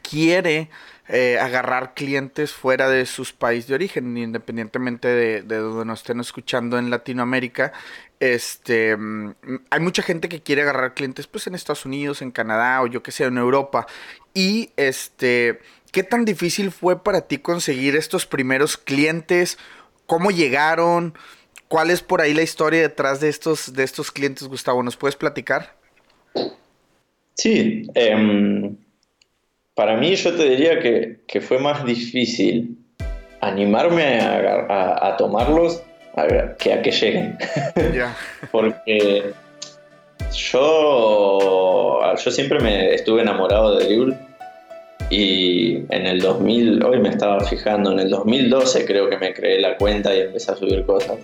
[0.02, 0.70] quiere
[1.08, 6.20] eh, agarrar clientes fuera de sus países de origen, independientemente de, de, donde nos estén
[6.20, 7.74] escuchando en Latinoamérica.
[8.20, 9.36] Este, mm,
[9.70, 13.02] hay mucha gente que quiere agarrar clientes pues en Estados Unidos, en Canadá o yo
[13.02, 13.88] que sé, en Europa.
[14.34, 15.60] Y este,
[15.92, 19.58] ¿qué tan difícil fue para ti conseguir estos primeros clientes?
[20.06, 21.14] ¿Cómo llegaron?
[21.68, 24.82] ¿Cuál es por ahí la historia detrás de estos, de estos clientes, Gustavo?
[24.84, 25.78] ¿Nos puedes platicar?
[27.36, 28.76] Sí, eh,
[29.76, 32.78] para mí yo te diría que, fue más difícil
[33.40, 35.82] animarme a, tomarlos
[36.58, 37.38] que a que lleguen.
[38.52, 39.34] Porque
[40.34, 44.16] yo, yo siempre me estuve enamorado de Liul
[45.10, 49.60] y en el 2000, hoy me estaba fijando, en el 2012 creo que me creé
[49.60, 51.18] la cuenta y empecé a subir cosas.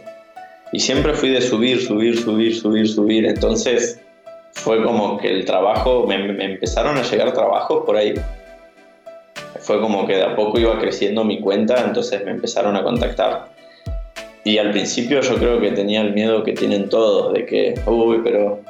[0.71, 3.25] Y siempre fui de subir, subir, subir, subir, subir.
[3.25, 4.01] Entonces
[4.53, 8.15] fue como que el trabajo, me, me empezaron a llegar trabajos por ahí
[9.65, 13.47] fue como que de a poco iba creciendo mi cuenta, entonces me empezaron a contactar.
[14.45, 18.21] Y al principio yo creo que tenía el miedo que tienen todos, de que, uy,
[18.23, 18.61] pero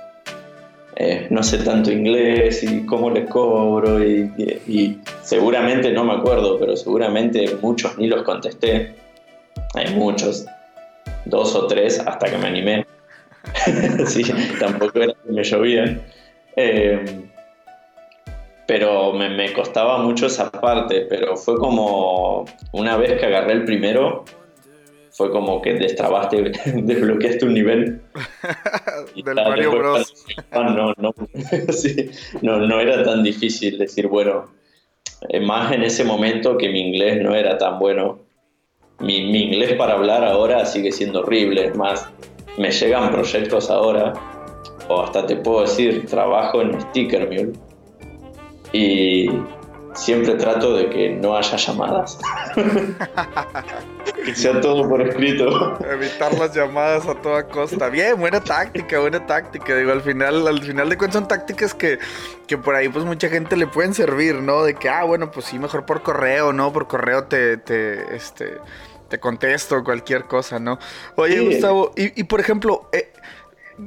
[0.96, 6.78] eh, no sé tanto inglés y cómo les cobro y, seguramente no me acuerdo, pero
[6.78, 8.96] seguramente muchos ni los contesté.
[9.74, 10.46] Hay muchos,
[11.26, 12.86] dos o tres hasta que me animé.
[14.08, 14.24] sí,
[14.58, 16.02] tampoco era que me llovía.
[16.56, 17.04] Eh,
[18.66, 24.24] pero me, costaba mucho esa parte, pero fue como una vez que agarré el primero,
[25.16, 28.02] fue como que destrabaste, desbloqueaste un nivel.
[29.16, 30.26] Del Mario Bros.
[30.52, 31.14] No, no,
[31.70, 34.52] sí, no, no era tan difícil decir, bueno,
[35.30, 38.20] eh, más en ese momento que mi inglés no era tan bueno.
[39.00, 42.10] Mi, mi inglés para hablar ahora sigue siendo horrible, es más,
[42.58, 44.14] me llegan proyectos ahora,
[44.88, 47.54] o hasta te puedo decir, trabajo en Sticker Mule
[48.72, 49.30] y
[49.96, 52.20] siempre trato de que no haya llamadas.
[54.26, 55.78] que sea todo por escrito.
[55.90, 57.90] Evitar las llamadas a toda costa.
[57.90, 59.76] Bien, buena táctica, buena táctica.
[59.76, 62.00] Digo, al final, al final de cuentas son tácticas que,
[62.48, 64.64] que por ahí pues mucha gente le pueden servir, ¿no?
[64.64, 66.72] De que, ah, bueno, pues sí, mejor por correo, ¿no?
[66.72, 68.58] Por correo te, te, este,
[69.10, 70.80] te contesto cualquier cosa, ¿no?
[71.16, 73.12] Oye, Gustavo, y, y, por ejemplo, eh,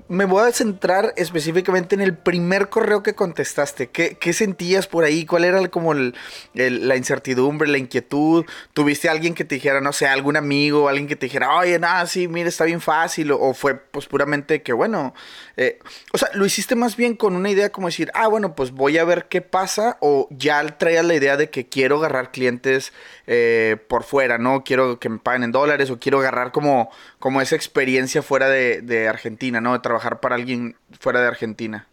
[0.09, 3.89] me voy a centrar específicamente en el primer correo que contestaste.
[3.89, 5.25] ¿Qué, sentías por ahí?
[5.25, 8.45] ¿Cuál era como la incertidumbre, la inquietud?
[8.75, 11.79] ¿Tuviste a alguien que te dijera, no sé, algún amigo, alguien que te dijera, oye,
[11.79, 13.33] nada, sí, mire, está bien fácil?
[13.33, 15.15] ¿O, fue pues puramente que, bueno,
[15.57, 15.79] eh,
[16.13, 18.99] o sea, lo hiciste más bien con una idea como decir, ah, bueno, pues voy
[18.99, 19.97] a ver qué pasa?
[20.01, 22.93] ¿O ya traías la idea de que quiero agarrar clientes
[23.27, 24.65] eh, por fuera, ¿no?
[24.65, 29.09] Quiero que me paguen en dólares o quiero agarrar como, como esa experiencia fuera de
[29.09, 29.78] Argentina, ¿no?
[29.83, 31.87] Trabajar para alguien fuera de Argentina.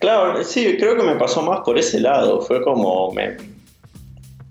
[0.00, 2.40] Claro, sí, creo que me pasó más por ese lado.
[2.42, 3.12] Fue como.
[3.12, 3.36] Me...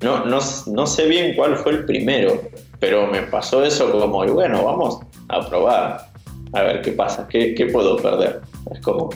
[0.01, 2.41] No, no, no sé bien cuál fue el primero,
[2.79, 6.09] pero me pasó eso como, y bueno, vamos a probar,
[6.51, 8.41] a ver qué pasa, qué, qué puedo perder.
[8.73, 9.09] Es como.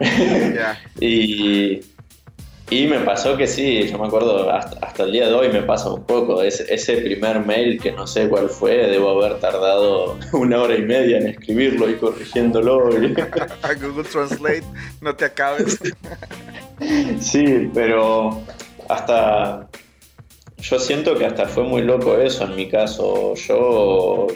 [1.00, 1.80] y
[2.70, 5.90] y me pasó que sí, yo me acuerdo, hasta, el día de hoy me pasa
[5.90, 6.42] un poco.
[6.42, 11.18] ese primer mail que no sé cuál fue, debo haber tardado una hora y media
[11.18, 12.88] en escribirlo y corrigiéndolo.
[13.62, 14.64] A Google Translate,
[15.00, 15.78] no te acabes.
[17.20, 18.42] sí, pero
[18.88, 19.68] hasta.
[20.60, 23.34] Yo siento que hasta fue muy loco eso en mi caso.
[23.34, 24.26] Yo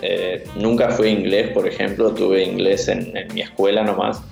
[0.00, 4.22] eh, nunca fui inglés, por ejemplo, tuve inglés en, en mi escuela nomás,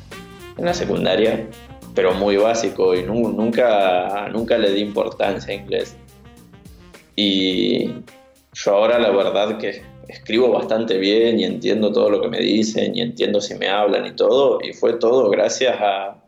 [0.56, 1.46] en la secundaria
[1.94, 5.96] pero muy básico y nunca, nunca le di importancia a inglés.
[7.16, 7.90] Y
[8.52, 12.96] yo ahora la verdad que escribo bastante bien y entiendo todo lo que me dicen
[12.96, 16.22] y entiendo si me hablan y todo, y fue todo gracias a,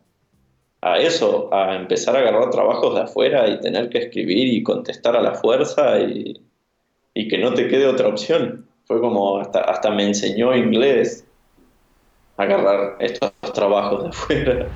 [0.81, 5.15] a eso, a empezar a agarrar trabajos de afuera y tener que escribir y contestar
[5.15, 6.41] a la fuerza y,
[7.13, 8.67] y que no te quede otra opción.
[8.85, 11.25] Fue como hasta, hasta me enseñó inglés
[12.37, 14.67] agarrar estos trabajos de afuera.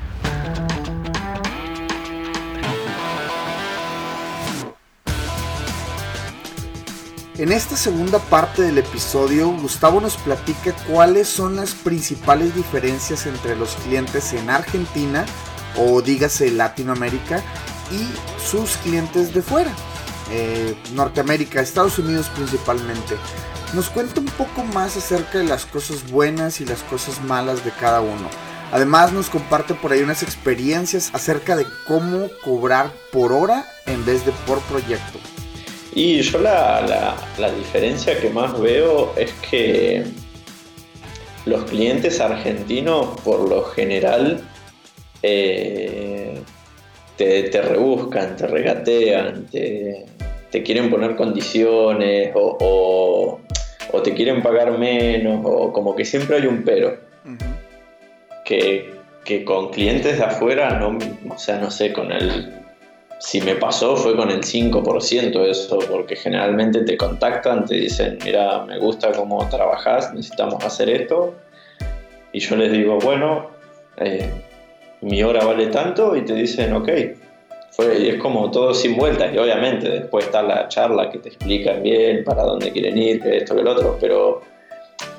[7.40, 13.56] En esta segunda parte del episodio, Gustavo nos platica cuáles son las principales diferencias entre
[13.56, 15.26] los clientes en Argentina
[15.78, 17.42] o dígase Latinoamérica
[17.92, 18.10] y
[18.44, 19.72] sus clientes de fuera,
[20.32, 23.16] eh, Norteamérica, Estados Unidos principalmente.
[23.74, 27.72] Nos cuenta un poco más acerca de las cosas buenas y las cosas malas de
[27.72, 28.30] cada uno.
[28.74, 34.26] Además nos comparte por ahí unas experiencias acerca de cómo cobrar por hora en vez
[34.26, 35.20] de por proyecto.
[35.94, 37.16] Y yo la,
[37.58, 40.04] diferencia que más veo es que
[41.46, 44.42] los clientes argentinos por lo general
[45.24, 46.40] eh,
[47.18, 50.06] te, rebuscan, te regatean, te,
[50.64, 53.40] quieren poner condiciones o,
[54.04, 56.98] te quieren pagar menos o como que siempre hay un pero.
[58.46, 58.94] que,
[59.26, 60.98] que, con clientes de afuera, no,
[61.30, 62.59] o sea, no sé, con el
[63.20, 68.64] si me pasó fue con el 5% eso, porque generalmente te contactan, te dicen, mira,
[68.66, 71.36] me gusta cómo trabajas, necesitamos hacer esto.
[72.32, 73.50] Y yo les digo, bueno,
[73.98, 74.30] eh,
[75.02, 76.90] mi hora vale tanto y te dicen, ok.
[77.72, 81.30] Fue, y es como todo sin vueltas y obviamente después está la charla que te
[81.30, 84.42] explican bien para dónde quieren ir, que esto, que el otro, pero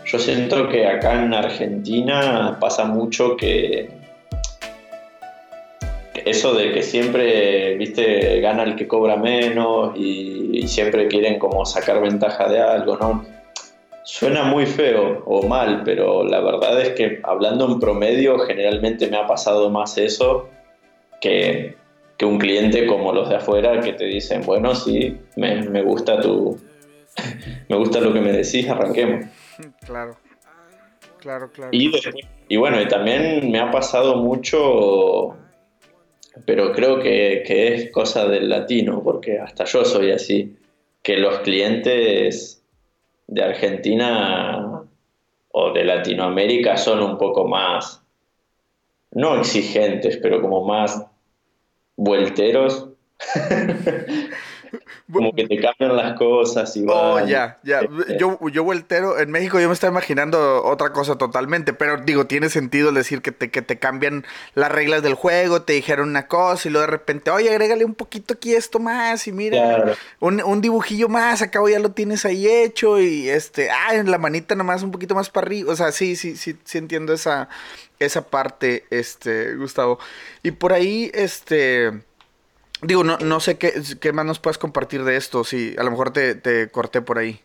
[0.04, 3.99] yo siento que acá en Argentina pasa mucho que
[6.30, 12.00] eso de que siempre, viste, gana el que cobra menos y, siempre quieren como sacar
[12.00, 13.24] ventaja de algo, ¿no?
[14.04, 19.16] Suena muy feo o mal, pero la verdad es que hablando en promedio generalmente me
[19.16, 20.48] ha pasado más eso
[21.20, 21.76] que,
[22.16, 26.20] que un cliente como los de afuera que te dicen, bueno, sí, me, me gusta
[26.20, 26.58] tu...
[27.68, 29.26] me gusta lo que me decís, arranquemos.
[29.84, 30.16] Claro,
[31.18, 31.70] claro, claro.
[31.72, 31.92] Y,
[32.48, 35.36] y bueno, y también me ha pasado mucho
[36.44, 40.56] pero creo que, es cosa del latino, porque hasta yo soy así,
[41.02, 42.62] que los clientes
[43.26, 44.82] de Argentina
[45.52, 48.02] o de Latinoamérica son un poco más
[49.12, 51.04] no exigentes, pero como más
[51.96, 52.88] vuelteros.
[55.12, 57.80] como que te cambian las cosas y Oh, ya, ya.
[57.80, 62.26] Este, yo, yo vueltero, en México yo me estaba imaginando otra cosa totalmente, pero digo,
[62.26, 66.26] tiene sentido decir que te, que te cambian las reglas del juego, te dijeron una
[66.26, 70.42] cosa y luego de repente, oye, agrégale un poquito aquí esto más y mira, un,
[70.42, 74.54] un, dibujillo más, acabo ya lo tienes ahí hecho y este, ah, en la manita
[74.54, 77.48] nomás un poquito más para arriba, o sea, sí, sí, sí, sí entiendo esa,
[77.98, 79.98] esa parte, este, Gustavo.
[80.42, 82.09] Y por ahí, este
[82.82, 85.90] Digo, no, no sé qué, qué más nos puedes compartir de esto, si a lo
[85.90, 87.40] mejor te, corté por ahí.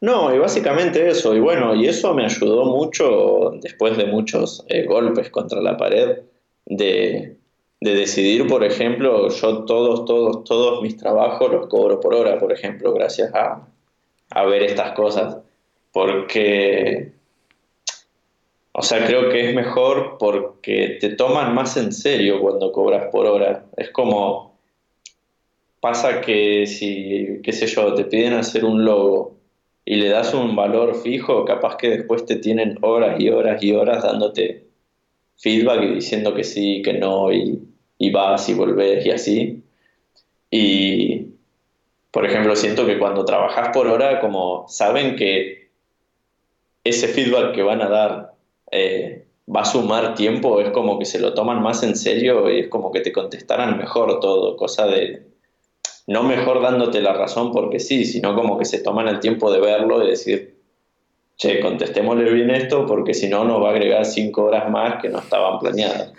[0.00, 4.86] No, y básicamente eso, y bueno, y eso me ayudó mucho después de muchos eh,
[4.86, 6.20] golpes contra la pared,
[6.66, 7.36] de,
[7.80, 12.92] decidir, por ejemplo, yo todos, todos, todos mis trabajos los cobro por hora, por ejemplo,
[12.92, 13.66] gracias a,
[14.30, 15.38] a ver estas cosas,
[15.92, 17.12] porque
[18.72, 23.26] o sea, creo que es mejor porque te toman más en serio cuando cobras por
[23.26, 23.66] hora.
[23.76, 24.58] Es como,
[25.80, 29.36] pasa que si, qué sé yo, te piden hacer un logo
[29.84, 33.72] y le das un valor fijo, capaz que después te tienen horas y horas y
[33.72, 34.66] horas dándote
[35.36, 37.60] feedback y diciendo que sí, que no, y,
[37.98, 39.64] y vas y volvés y así.
[40.50, 41.26] Y,
[42.12, 45.70] por ejemplo, siento que cuando trabajas por hora, como saben que
[46.84, 48.29] ese feedback que van a dar
[48.70, 52.60] eh, va a sumar tiempo, es como que se lo toman más en serio y
[52.60, 55.30] es como que te contestaran mejor todo, cosa de
[56.06, 59.60] no mejor dándote la razón porque sí, sino como que se toman el tiempo de
[59.60, 60.56] verlo y decir,
[61.36, 65.08] che, contestémosle bien esto porque si no nos va a agregar cinco horas más que
[65.08, 66.12] no estaban planeadas.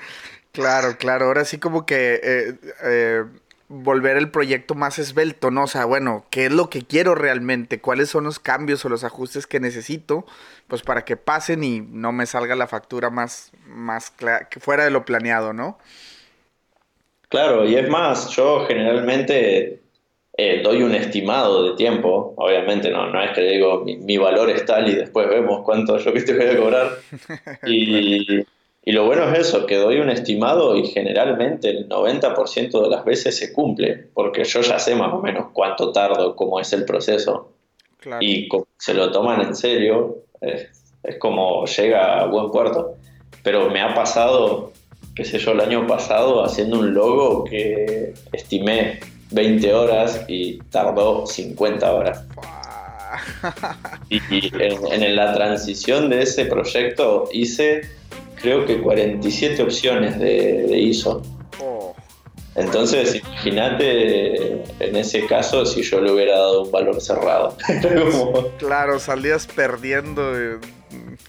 [0.52, 3.24] Claro, claro, ahora sí como que eh, eh,
[3.72, 5.64] volver el proyecto más esbelto, ¿no?
[5.64, 7.80] O sea, bueno, ¿qué es lo que quiero realmente?
[7.80, 10.26] ¿Cuáles son los cambios o los ajustes que necesito?
[10.68, 14.92] Pues para que pasen y no me salga la factura más, más que fuera de
[14.92, 15.78] lo planeado, ¿no?
[17.30, 19.82] Claro, y es más, yo generalmente
[20.38, 24.50] eh, doy un estimado de tiempo, obviamente no, no es que digo mi, mi valor
[24.50, 26.90] es tal y después vemos cuánto yo que te voy a cobrar.
[27.66, 28.46] Y,
[28.84, 33.06] y lo bueno es eso, que doy un estimado y generalmente el 90% de las
[33.06, 36.86] veces se cumple, porque yo ya sé más o menos cuánto tardo, cómo es el
[36.86, 37.52] proceso.
[38.20, 40.68] Y como se lo toman en serio, es,
[41.20, 42.96] como llega a buen puerto.
[43.44, 44.72] Pero me ha pasado,
[45.16, 51.28] qué sé yo, el año pasado haciendo un logo que estimé 20 horas y tardó
[51.28, 52.26] 50 horas.
[54.10, 54.20] y,
[54.60, 58.01] en, en la transición de ese proyecto hice
[58.42, 61.22] creo que 47 opciones de, ISO.
[61.60, 61.96] Oh.
[62.56, 67.56] Entonces, imagínate en ese caso si yo le hubiera dado un valor cerrado.
[68.58, 70.40] Claro, salías perdiendo.
[70.40, 70.60] Eh,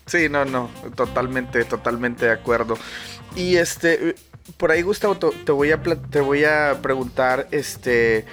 [0.07, 2.77] sí, no, no, totalmente, totalmente de acuerdo.
[3.37, 4.15] Y este,
[4.57, 8.25] por ahí Gustavo, te voy a, te voy a preguntar, este,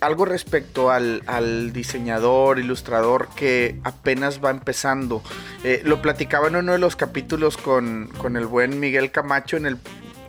[0.00, 5.22] algo respecto al, diseñador, ilustrador que apenas va empezando.
[5.64, 9.66] Eh, lo platicaba en uno de los capítulos con, con el buen Miguel Camacho en
[9.66, 9.78] el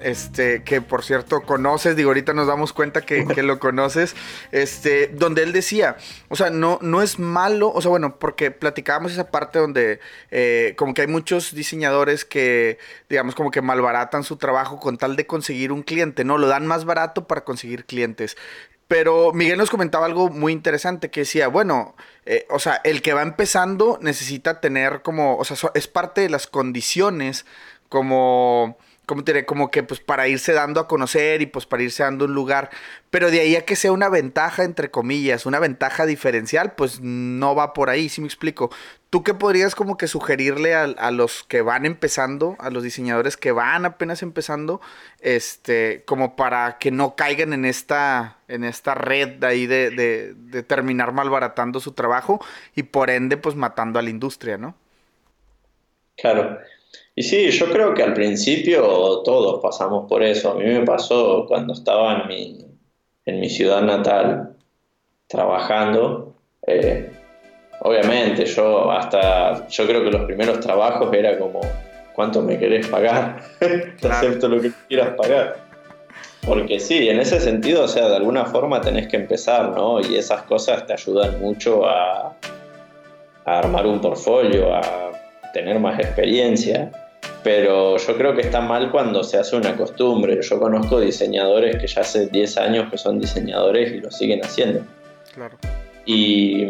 [0.03, 4.15] este, que por cierto conoces, digo, ahorita nos damos cuenta que, lo conoces,
[4.51, 5.97] este, donde él decía,
[6.30, 9.99] o sea, no, no es malo, o sea, bueno, porque platicábamos esa parte donde
[10.30, 12.78] eh, como que hay muchos diseñadores que,
[13.09, 16.38] digamos, como que malbaratan su trabajo con tal de conseguir un cliente, ¿no?
[16.38, 18.38] Lo dan más barato para conseguir clientes.
[18.91, 23.13] Pero Miguel nos comentaba algo muy interesante que decía, bueno, eh, o sea, el que
[23.13, 27.45] va empezando necesita tener como, o sea, es parte de las condiciones
[27.87, 29.45] como como diré?
[29.45, 32.69] Como que pues para irse dando a conocer y pues para irse dando un lugar.
[33.09, 37.55] Pero de ahí a que sea una ventaja, entre comillas, una ventaja diferencial, pues no
[37.55, 38.71] va por ahí, si me explico.
[39.12, 43.51] ¿Tú qué podrías como que sugerirle a, los que van empezando, a los diseñadores que
[43.51, 44.80] van apenas empezando,
[45.20, 50.34] este, como para que no caigan en esta, en esta red de ahí de, de,
[50.34, 52.39] de terminar malbaratando su trabajo
[52.74, 54.76] y por ende pues matando a la industria, ¿no?
[56.16, 56.59] Claro.
[57.14, 58.82] Y sí, yo creo que al principio
[59.24, 60.51] todos pasamos por eso.
[60.51, 62.66] A mí me pasó cuando estaba en mi,
[63.26, 64.55] en mi ciudad natal
[65.28, 66.34] trabajando.
[66.66, 67.12] Eh,
[67.82, 71.61] obviamente, yo hasta, yo creo que los primeros trabajos era como,
[72.13, 73.41] ¿cuánto me querés pagar?
[73.59, 75.57] Te acepto lo que quieras pagar.
[76.45, 79.99] Porque sí, en ese sentido, o sea, de alguna forma tenés que empezar, ¿no?
[79.99, 82.34] Y esas cosas te ayudan mucho a,
[83.45, 84.82] a armar un portfolio, a
[85.53, 86.91] tener más experiencia
[87.43, 90.39] pero yo creo que está mal cuando se hace una costumbre.
[90.41, 94.82] Yo conozco diseñadores que ya hace 10 años que son diseñadores y lo siguen haciendo.
[95.34, 95.57] Claro.
[96.05, 96.67] Y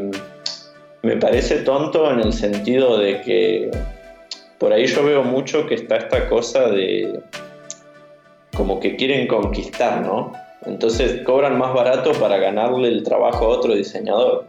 [1.04, 3.72] me parece tonto en el sentido de que,
[4.58, 7.22] por ahí yo veo mucho que está esta cosa de
[8.56, 10.34] como que quieren conquistar, ¿no?
[10.66, 14.46] Entonces cobran más barato para ganarle el trabajo a otro diseñador.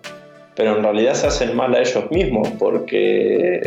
[0.55, 3.63] Pero en realidad se hacen mal a ellos mismos porque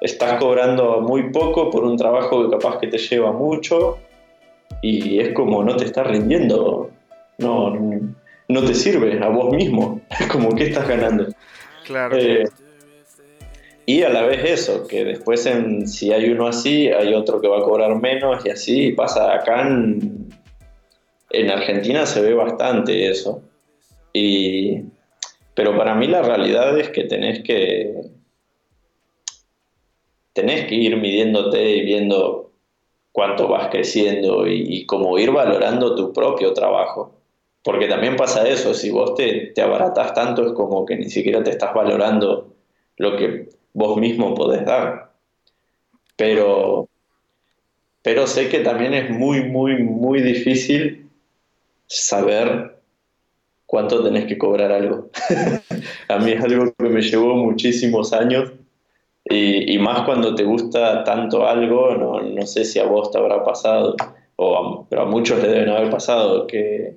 [0.00, 3.98] estás cobrando muy poco por un trabajo que capaz que te lleva mucho
[4.82, 6.90] y es como no te está rindiendo,
[7.38, 7.74] no,
[8.48, 11.26] no te sirve a vos mismo, es como que estás ganando.
[11.88, 12.16] Claro.
[12.16, 12.44] Eh,
[13.86, 17.48] y a la vez eso, que después en, si hay uno así, hay otro que
[17.48, 19.34] va a cobrar menos y así pasa.
[19.34, 20.28] Acá en,
[21.30, 23.42] en Argentina se ve bastante eso.
[24.12, 24.82] Y,
[25.54, 27.94] pero para mí la realidad es que tenés que
[30.34, 32.52] tenés que ir midiéndote y viendo
[33.10, 37.17] cuánto vas creciendo y, como ir valorando tu propio trabajo.
[37.62, 41.42] Porque también pasa eso, si vos te, te abaratas tanto es como que ni siquiera
[41.42, 42.54] te estás valorando
[42.96, 45.12] lo que vos mismo podés dar.
[46.16, 46.88] Pero,
[48.02, 51.08] pero sé que también es muy, muy, muy difícil
[51.86, 52.78] saber
[53.66, 55.10] cuánto tenés que cobrar algo.
[56.08, 58.52] a mí es algo que me llevó muchísimos años
[59.30, 63.44] y, más cuando te gusta tanto algo, no, no, sé si a vos te habrá
[63.44, 63.94] pasado,
[64.36, 66.96] o pero a muchos le deben haber pasado, que,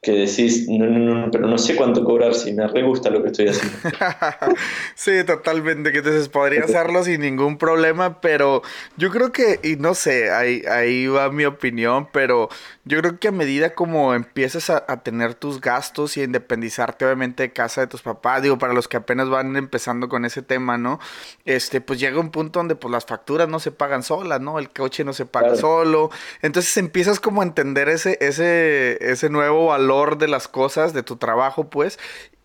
[0.00, 3.20] que decís, no, no, no, pero no sé cuánto cobrar si me re gusta lo
[3.20, 3.78] que estoy haciendo.
[4.94, 8.62] sí, totalmente, que entonces podría hacerlo sin ningún problema, pero
[8.96, 12.48] yo creo que, y no sé, ahí, ahí va mi opinión, pero
[12.84, 17.42] yo creo que a medida como empiezas a, tener tus gastos y a independizarte obviamente
[17.42, 20.78] de casa de tus papás, digo, para los que apenas van empezando con ese tema,
[20.78, 21.00] ¿no?
[21.44, 24.60] Este, pues llega un punto donde pues las facturas no se pagan solas, ¿no?
[24.60, 29.66] El coche no se paga solo, entonces empiezas como a entender ese, ese, ese nuevo
[29.66, 29.87] valor
[30.18, 31.98] de las cosas, de tu trabajo, pues.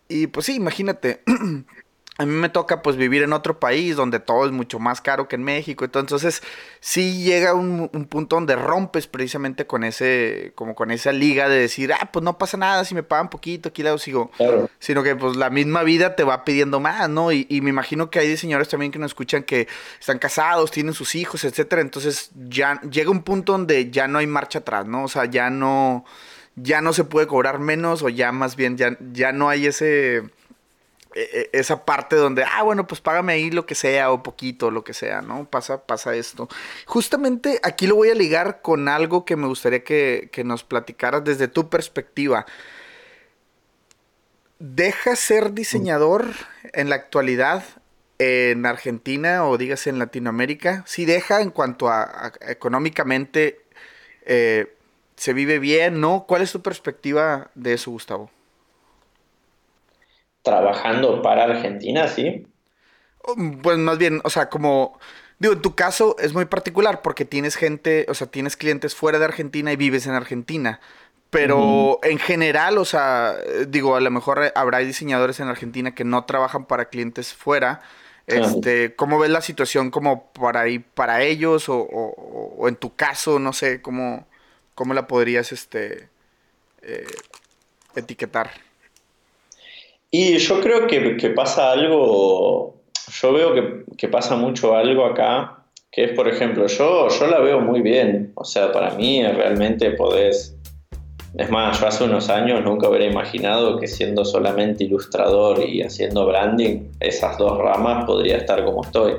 [0.08, 1.22] Y pues sí, imagínate.
[2.16, 5.26] a mí me toca pues vivir en otro país donde todo es mucho más caro
[5.26, 5.84] que en México.
[5.84, 6.42] Entonces
[6.78, 11.92] sí llega un, punto donde rompes precisamente con ese, como con esa liga de decir,
[11.92, 14.30] ah, pues no pasa nada si me pagan poquito, aquí la sigo.
[14.78, 17.32] Sino que pues la misma vida te va pidiendo más, ¿no?
[17.32, 19.66] Y, y, me imagino que hay diseñadores también que nos escuchan que
[19.98, 21.82] están casados, tienen sus hijos, etcétera.
[21.82, 25.04] Entonces ya llega un punto donde ya no hay marcha atrás, ¿no?
[25.04, 26.04] O sea, ya no
[26.56, 30.18] ya no se puede cobrar menos o ya más bien ya, ya no hay ese
[31.14, 34.70] e, e, esa parte donde, ah, bueno, pues págame ahí lo que sea o poquito,
[34.70, 35.48] lo que sea, ¿no?
[35.48, 36.48] Pasa, pasa esto.
[36.86, 41.22] Justamente aquí lo voy a ligar con algo que me gustaría que, que nos platicaras
[41.24, 42.46] desde tu perspectiva.
[44.58, 46.26] ¿Deja ser diseñador
[46.72, 47.64] en la actualidad
[48.18, 50.82] en Argentina o dígase en Latinoamérica?
[50.86, 53.60] Sí deja en cuanto a, económicamente
[54.26, 54.74] eh,
[55.16, 56.24] se vive bien, ¿no?
[56.26, 58.30] ¿Cuál es tu perspectiva de eso, Gustavo?
[60.42, 62.46] Trabajando para Argentina, sí.
[63.62, 64.98] Pues más bien, o sea, como
[65.38, 69.18] digo, en tu caso es muy particular porque tienes gente, o sea, tienes clientes fuera
[69.18, 70.80] de Argentina y vives en Argentina.
[71.30, 73.34] Pero en general, o sea,
[73.66, 77.80] digo, a lo mejor habrá diseñadores en Argentina que no trabajan para clientes fuera.
[78.26, 83.52] Este, ¿cómo ves la situación como para para ellos o, o en tu caso, no
[83.52, 84.26] sé, cómo,
[84.74, 86.08] ¿Cómo la podrías este,
[86.82, 87.06] eh,
[87.94, 88.50] etiquetar?
[90.10, 92.76] Y yo creo que, pasa algo,
[93.20, 97.60] yo veo que, pasa mucho algo acá, que es, por ejemplo, yo, yo la veo
[97.60, 100.56] muy bien, o sea, para mí realmente podés,
[101.36, 106.26] es más, yo hace unos años nunca hubiera imaginado que siendo solamente ilustrador y haciendo
[106.26, 109.14] branding, esas dos ramas podría estar como estoy.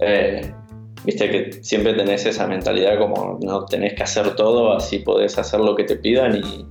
[0.00, 0.52] Eh,
[1.04, 5.60] Viste que siempre tenés esa mentalidad como no tenés que hacer todo, así podés hacer
[5.60, 6.36] lo que te pidan.
[6.36, 6.66] Y...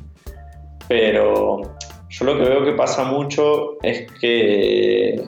[0.87, 1.61] Pero
[2.09, 5.23] yo lo que veo que pasa mucho es que,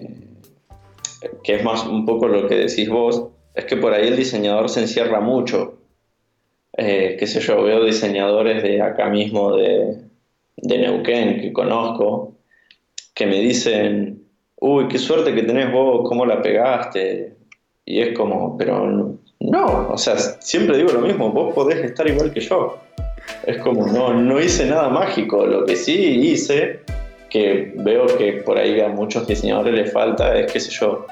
[1.44, 4.70] que es más un poco lo que decís vos, es que por ahí el diseñador
[4.70, 5.80] se encierra mucho.
[6.78, 9.98] Eh, qué sé yo, veo diseñadores de acá mismo, de,
[10.58, 12.36] de Neuquén, que conozco,
[13.14, 14.24] que me dicen,
[14.60, 17.36] uy, qué suerte que tenés vos, cómo la pegaste,
[17.86, 22.32] y es como, pero no, o sea, siempre digo lo mismo, vos podés estar igual
[22.32, 22.80] que yo.
[23.46, 26.82] Es como, no, no hice nada mágico, lo que sí hice,
[27.30, 31.08] que veo que por ahí a muchos diseñadores les falta, es qué sé yo,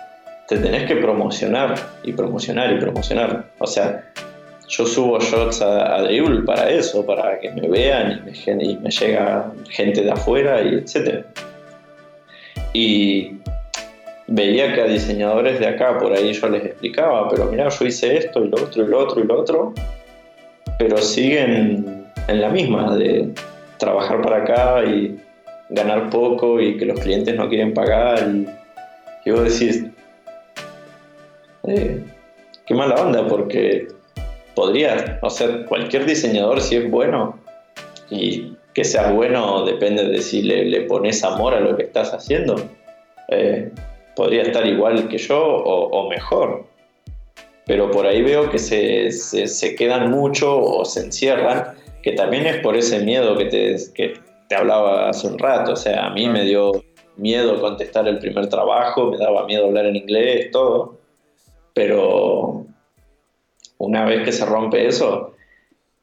[0.47, 3.51] te tenés que promocionar y promocionar y promocionar.
[3.59, 4.11] O sea,
[4.67, 6.07] yo subo shots a, a
[6.45, 10.75] para eso, para que me vean y me, y me llega gente de afuera y
[10.75, 11.25] etcétera.
[12.73, 13.31] Y
[14.29, 18.17] veía que a diseñadores de acá por ahí yo les explicaba, pero mira, yo hice
[18.17, 19.73] esto y lo otro y lo otro y lo otro,
[20.77, 23.29] pero siguen en la misma de
[23.77, 25.19] trabajar para acá y
[25.69, 28.19] ganar poco y que los clientes no quieren pagar
[29.25, 29.85] y, vos decís,
[31.67, 32.03] eh,
[32.65, 33.87] qué mala onda, porque
[34.55, 37.39] podría, o sea, cualquier diseñador si es bueno,
[38.09, 42.55] y que sea bueno depende de si le, pones amor a lo que estás haciendo,
[43.29, 43.71] eh,
[44.19, 46.65] podría estar igual que yo o, mejor.
[47.65, 52.57] Pero por ahí veo que se, se, quedan mucho o se encierran, que también es
[52.57, 55.71] por ese miedo que te, que te hablaba hace un rato.
[55.71, 56.83] O sea, a mí me dio
[57.15, 60.97] miedo contestar el primer trabajo, me daba miedo hablar en inglés, todo.
[61.73, 62.65] Pero
[63.77, 65.33] una vez que se rompe eso,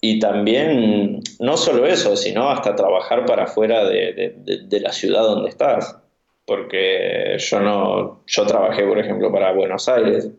[0.01, 4.35] y también no solo eso, sino hasta trabajar para afuera de,
[4.81, 5.99] la ciudad donde estás.
[6.47, 10.31] Porque yo no, yo trabajé, por ejemplo, para Buenos Aires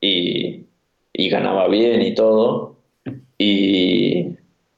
[0.00, 0.64] y,
[1.12, 2.76] y ganaba bien y todo.
[3.38, 4.36] Y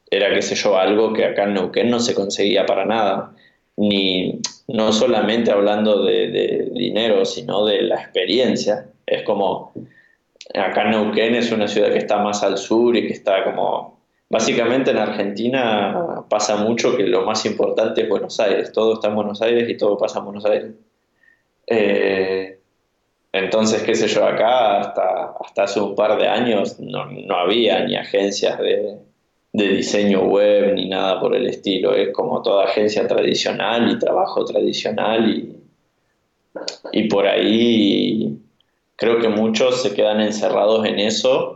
[0.09, 3.35] era, qué sé yo, algo que acá en Neuquén no se conseguía para nada.
[3.77, 8.87] Ni, no solamente hablando de, dinero, sino de la experiencia.
[9.05, 9.73] Es como,
[10.53, 13.94] acá Neuquén es una ciudad que está más al sur y que está como,
[14.35, 19.15] básicamente en Argentina pasa mucho que lo más importante es Buenos Aires, todo está en
[19.15, 20.73] Buenos Aires y todo pasa en Buenos Aires.
[21.67, 22.59] Eh,
[23.31, 27.85] entonces, qué sé yo, acá hasta, hasta hace un par de años no, no había
[27.85, 28.97] ni agencias de,
[29.53, 31.95] de diseño web ni nada por el estilo.
[31.95, 35.55] Es como toda agencia tradicional y trabajo tradicional y,
[36.91, 38.37] y por ahí
[38.97, 41.54] creo que muchos se quedan encerrados en eso,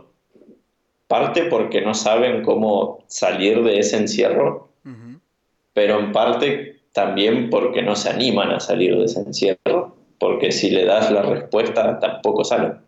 [1.10, 4.68] parte porque no saben cómo salir de ese encierro,
[5.74, 10.70] pero en parte también porque no se animan a salir de ese encierro, porque si
[10.70, 12.78] le das la respuesta tampoco salen.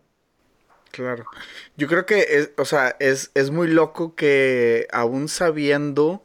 [0.91, 1.25] Claro.
[1.75, 6.23] Yo creo que, es, o sea, es, es muy loco que aún sabiendo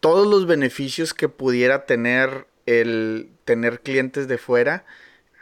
[0.00, 4.86] todos los beneficios que pudiera tener el tener clientes de fuera,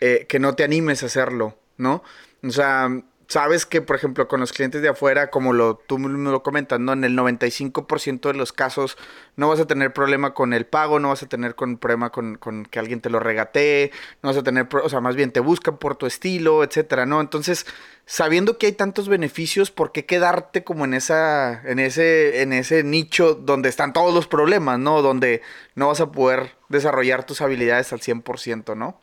[0.01, 2.03] eh, que no te animes a hacerlo, ¿no?
[2.43, 2.89] O sea,
[3.33, 6.79] sabes que, por ejemplo, con los clientes de afuera, como lo, tú me lo comentas,
[6.79, 6.93] ¿no?
[6.93, 8.99] En el 95% de los casos
[9.37, 12.37] no vas a tener problema con el pago, no vas a tener con problema con,
[12.71, 13.91] que alguien te lo regatee,
[14.23, 17.23] no vas a tener, o sea, más bien te buscan por tu estilo, etcétera, ¿no?
[17.23, 17.65] Entonces,
[18.05, 22.85] sabiendo que hay tantos beneficios, ¿por qué quedarte como en esa, en ese, en ese
[22.85, 25.01] nicho donde están todos los problemas, ¿no?
[25.01, 25.41] Donde
[25.75, 29.01] no vas a poder desarrollar tus habilidades al 100%, ¿no?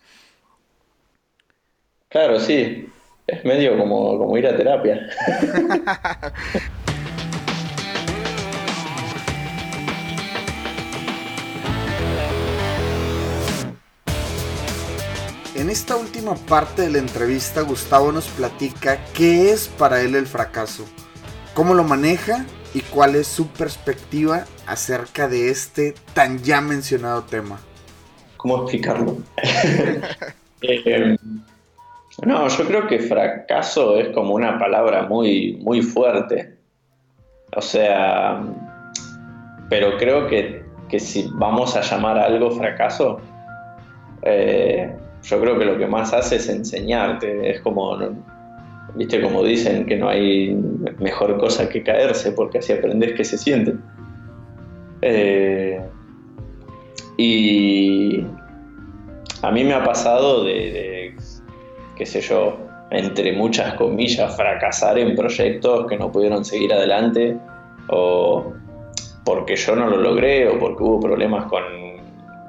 [2.10, 2.92] Claro, sí.
[3.32, 5.08] Es medio como, como ir a terapia.
[15.56, 20.26] En esta última parte de la entrevista, Gustavo nos platica qué es para él el
[20.26, 20.86] fracaso,
[21.54, 27.60] cómo lo maneja y cuál es su perspectiva acerca de este tan ya mencionado tema.
[28.38, 29.18] ¿Cómo explicarlo?
[30.62, 31.18] eh,
[32.26, 36.56] no, yo creo que fracaso es como una palabra muy, muy fuerte.
[37.56, 38.42] O sea,
[39.70, 40.64] pero creo que,
[41.00, 43.20] si vamos a llamar algo fracaso,
[44.24, 44.92] eh,
[45.24, 47.50] yo creo que lo que más hace es enseñarte.
[47.50, 47.98] Es como,
[48.96, 50.54] viste, como dicen que no hay
[51.00, 53.76] mejor cosa que caerse, porque así aprendes que se siente.
[55.02, 55.82] Eh,
[57.18, 58.26] y
[59.42, 60.99] a mí me ha pasado de
[62.00, 62.58] qué sé yo,
[62.92, 67.38] entre muchas comillas, fracasar en proyectos que no pudieron seguir adelante
[67.90, 68.54] o
[69.26, 71.62] porque yo no lo logré o porque hubo problemas con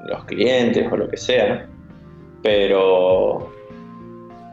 [0.05, 1.67] los clientes o lo que sea.
[2.41, 3.51] Pero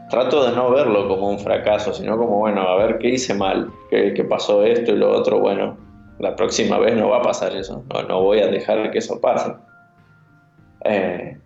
[0.09, 3.71] trato de no verlo como un fracaso, sino como, bueno, a ver qué hice mal,
[3.89, 5.77] qué, pasó esto y lo otro, bueno,
[6.19, 9.53] la próxima vez no va a pasar eso, no, voy a dejar que eso pase.
[10.83, 11.39] Eh,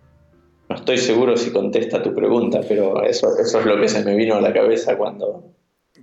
[0.68, 4.14] no estoy seguro si contesta tu pregunta, pero eso, eso es lo que se me
[4.14, 5.52] vino a la cabeza cuando...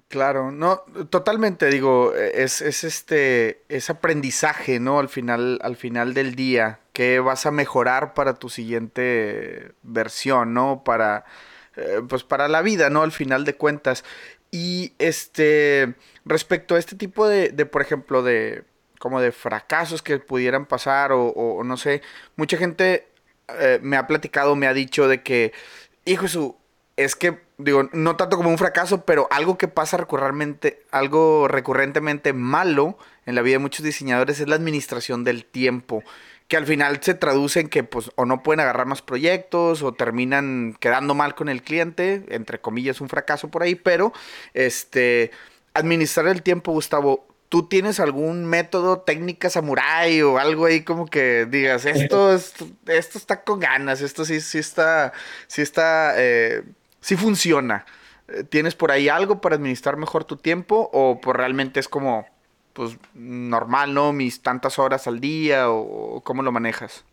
[0.07, 4.99] Claro, no, totalmente, digo, es, es este, es aprendizaje, ¿no?
[4.99, 10.84] Al final, al final del día, que vas a mejorar para tu siguiente versión, ¿no?
[10.84, 11.24] Para,
[11.78, 13.03] eh, pues para la vida, ¿no?
[13.03, 14.03] Al final de cuentas.
[14.51, 15.95] Y este,
[16.26, 18.66] respecto a este tipo de, de por ejemplo, de,
[18.99, 22.01] como de fracasos que pudieran pasar o, o no sé,
[22.36, 23.11] mucha gente
[23.60, 25.54] eh, me ha platicado, me ha dicho de que,
[26.06, 26.56] hijo su,
[26.97, 32.34] es que, digo, no tanto como un fracaso, pero algo que pasa recurrentemente, algo recurrentemente
[32.34, 36.04] malo en la vida de muchos diseñadores es la administración del tiempo
[36.52, 39.93] que al final se traduce en que pues o no pueden agarrar más proyectos o
[39.93, 44.12] terminan quedando mal con el cliente, entre comillas un fracaso por ahí, pero
[44.54, 45.32] este
[45.74, 51.45] administrar el tiempo, Gustavo, ¿Tú tienes algún método, técnica samurai o algo ahí como que
[51.45, 52.32] digas, esto,
[52.88, 55.12] esto, está con ganas, esto sí, sí está,
[55.47, 56.64] sí está, eh,
[57.02, 57.86] sí funciona?
[58.47, 62.26] ¿Tienes por ahí algo para administrar mejor tu tiempo o pues realmente es como
[62.72, 64.14] pues normal, ¿no?
[64.14, 67.04] Mis tantas horas al día o cómo lo manejas?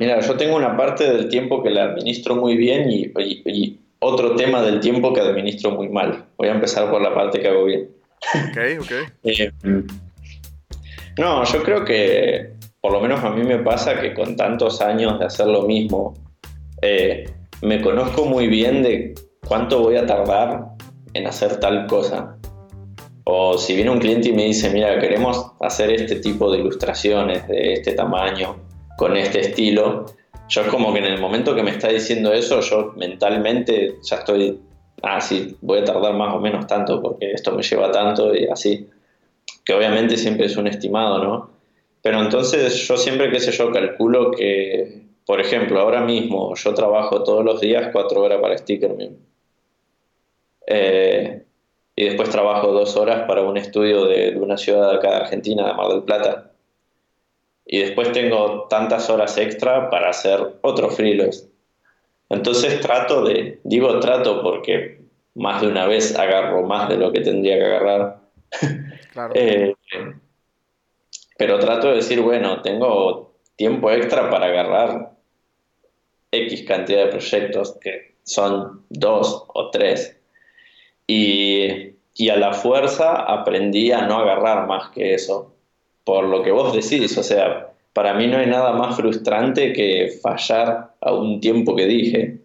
[0.00, 4.60] Mira, yo tengo una parte del tiempo que la administro muy bien y, otro tema
[4.62, 6.24] del tiempo que administro muy mal.
[6.36, 7.97] Voy a empezar por la parte que hago bien.
[8.34, 8.92] Ok, ok.
[9.24, 9.52] Eh,
[11.18, 15.18] no, yo creo que por lo menos a mí me pasa que con tantos años
[15.18, 16.14] de hacer lo mismo,
[16.82, 17.28] eh,
[17.62, 19.14] me conozco muy bien de
[19.46, 20.68] cuánto voy a tardar
[21.14, 22.36] en hacer tal cosa.
[23.24, 27.46] O si viene un cliente y me dice, mira, queremos hacer este tipo de ilustraciones
[27.48, 28.56] de este tamaño,
[28.96, 30.06] con este estilo,
[30.48, 34.16] yo es como que en el momento que me está diciendo eso, yo mentalmente ya
[34.16, 34.58] estoy,
[35.02, 38.46] ah, sí, voy a tardar más o menos tanto porque esto me lleva tanto y
[38.46, 38.88] así,
[39.64, 41.50] que obviamente siempre es un estimado, ¿no?
[42.02, 47.22] Pero entonces yo siempre, qué sé yo, calculo que, por ejemplo, ahora mismo yo trabajo
[47.22, 49.16] todos los días cuatro horas para Stickerman.
[50.66, 51.42] Eh,
[51.96, 55.74] y después trabajo dos horas para un estudio de, una ciudad acá de Argentina, de
[55.74, 56.52] Mar del Plata
[57.66, 61.47] y después tengo tantas horas extra para hacer otro freelance.
[62.30, 65.00] Entonces trato de, digo trato porque
[65.34, 68.20] más de una vez agarro más de lo que tendría que agarrar.
[69.34, 69.74] Eh,
[71.36, 75.10] pero trato de decir, bueno, tengo tiempo extra para agarrar
[76.30, 80.16] X cantidad de proyectos, que son dos o tres.
[81.08, 85.52] Y, y a la fuerza aprendí a no agarrar más que eso
[86.08, 87.68] por lo que vos decís, o sea,
[87.98, 92.38] para mí no hay nada más frustrante que fallar a un tiempo que dije.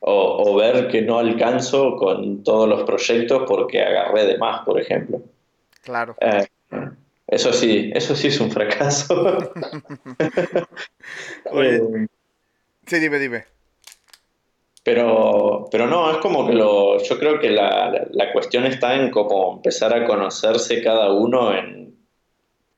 [0.00, 5.22] O, ver que no alcanzo con todos los proyectos porque agarré de más, por ejemplo.
[5.80, 6.14] Claro.
[6.20, 6.46] Eh,
[7.26, 9.54] eso sí, eso sí es un fracaso.
[11.54, 12.06] Eh,
[12.86, 13.44] sí, dime, dime.
[14.84, 19.10] Pero, pero no, es como que lo, yo creo que la, la cuestión está en
[19.10, 21.82] cómo empezar a conocerse cada uno en,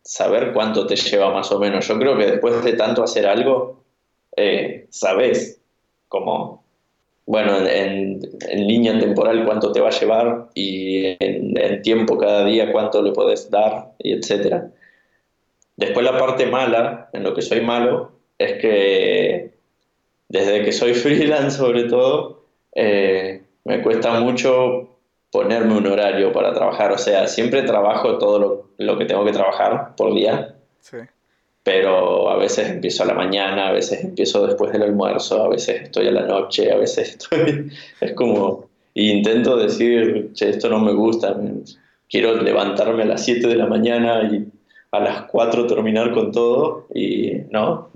[0.04, 1.88] saber cuánto te lleva más o menos.
[1.88, 3.82] Yo creo que después de tanto hacer algo,
[4.36, 5.60] eh, sabes
[6.08, 6.62] como,
[7.26, 8.20] bueno, en,
[8.54, 13.50] línea temporal cuánto te va a llevar y en, tiempo cada día cuánto le puedes
[13.50, 14.70] dar y etcétera.
[15.76, 19.54] Después la parte mala, en lo que soy malo, es que
[20.28, 22.44] desde que soy freelance sobre todo,
[22.74, 24.93] eh, me cuesta mucho
[25.34, 26.92] ponerme un horario para trabajar.
[26.92, 30.54] O sea, siempre trabajo todo lo, que tengo que trabajar por día.
[30.78, 30.98] Sí.
[31.64, 35.82] Pero a veces empiezo a la mañana, a veces empiezo después del almuerzo, a veces
[35.82, 37.68] estoy a la noche, a veces estoy...
[38.00, 38.68] Es como...
[38.94, 41.36] intento decir, che, esto no me gusta,
[42.08, 44.46] quiero levantarme a las 7 de la mañana y
[44.94, 47.90] a las 4 terminar con todo y no,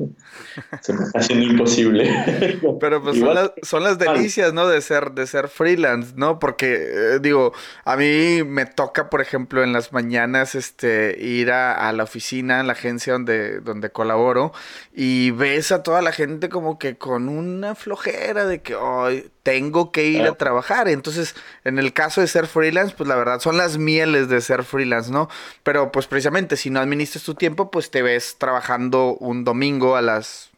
[0.81, 2.61] se me está haciendo imposible.
[2.81, 3.19] Pero pues
[3.63, 4.67] son las, delicias, ¿no?
[4.67, 6.39] De ser, de ser freelance, ¿no?
[6.39, 7.53] Porque, eh, digo,
[7.85, 12.63] a mí me toca, por ejemplo, en las mañanas este, ir a, la oficina, a
[12.65, 14.53] la agencia donde, donde colaboro
[14.93, 19.93] y ves a toda la gente como que con una flojera de que, hoy tengo
[19.93, 20.89] que ir a trabajar.
[20.89, 21.35] Entonces,
[21.65, 25.11] en el caso de ser freelance, pues la verdad son las mieles de ser freelance,
[25.11, 25.31] ¿no?
[25.63, 30.03] Pero pues precisamente si no administras tu tiempo, pues te ves trabajando un domingo a
[30.03, 30.51] las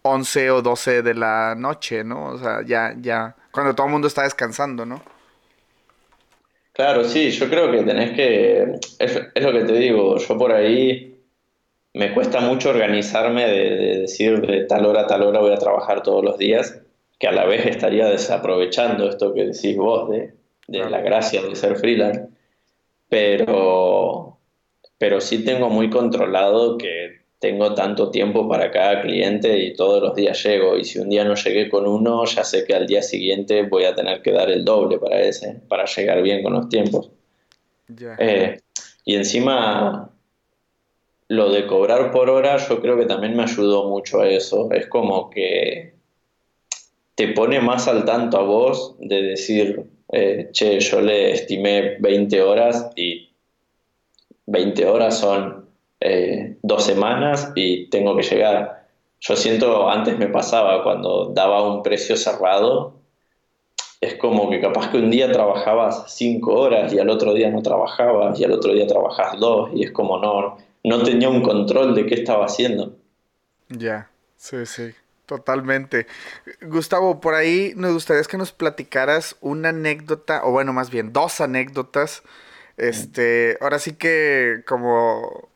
[0.00, 2.28] 11 o 12 de la noche, ¿no?
[2.28, 5.02] O sea, ya, ya, cuando todo el mundo está descansando, ¿no?
[6.72, 11.20] Claro, sí, yo creo que tenés que, es, lo que te digo, yo por ahí
[11.92, 15.58] me cuesta mucho organizarme de, de decir de tal hora a tal hora voy a
[15.58, 16.80] trabajar todos los días
[17.18, 20.34] que a la vez estaría desaprovechando esto que decís vos de,
[20.68, 22.28] la gracia de ser freelance,
[23.08, 24.38] pero,
[24.98, 30.14] pero sí tengo muy controlado que tengo tanto tiempo para cada cliente y todos los
[30.14, 33.00] días llego y si un día no llegué con uno, ya sé que al día
[33.00, 36.68] siguiente voy a tener que dar el doble para ese, para llegar bien con los
[36.68, 37.10] tiempos.
[38.18, 38.60] Eh,
[39.04, 40.10] y encima
[41.28, 44.70] lo de cobrar por hora yo creo que también me ayudó mucho a eso.
[44.72, 45.97] Es como que
[47.18, 52.40] te pone más al tanto a vos de decir, eh, che, yo le estimé 20
[52.42, 53.28] horas y
[54.46, 55.66] 20 horas son
[56.00, 58.86] eh, dos semanas y tengo que llegar.
[59.18, 62.94] Yo siento, antes me pasaba, cuando daba un precio cerrado,
[64.00, 67.62] es como que capaz que un día trabajabas cinco horas y al otro día no
[67.62, 71.96] trabajabas y al otro día trabajas dos y es como no, no tenía un control
[71.96, 72.92] de qué estaba haciendo.
[73.70, 74.92] Ya, sí, sí.
[75.28, 76.06] Totalmente.
[76.62, 81.42] Gustavo, por ahí nos gustaría que nos platicaras una anécdota, o bueno, más bien dos
[81.42, 82.22] anécdotas.
[82.78, 85.50] Este, ahora sí que como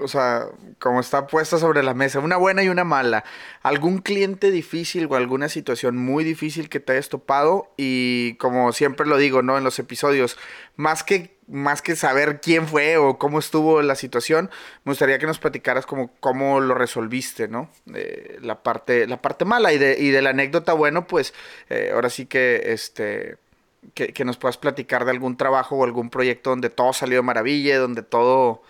[0.00, 0.46] o sea,
[0.78, 3.24] como está puesta sobre la mesa, una buena y una mala.
[3.62, 7.72] ¿Algún cliente difícil o alguna situación muy difícil que te hayas topado?
[7.76, 9.58] Y como siempre lo digo, ¿no?
[9.58, 10.38] En los episodios,
[10.76, 14.50] más que, más que saber quién fue o cómo estuvo la situación,
[14.84, 17.70] me gustaría que nos platicaras como cómo lo resolviste, ¿no?
[18.40, 21.34] la, parte, la parte mala y de, y de la anécdota, bueno, pues
[21.68, 23.36] eh, ahora sí que, este...
[23.94, 27.22] Que, que nos puedas platicar de algún trabajo o algún proyecto donde todo salió de
[27.22, 28.60] maravilla, donde todo,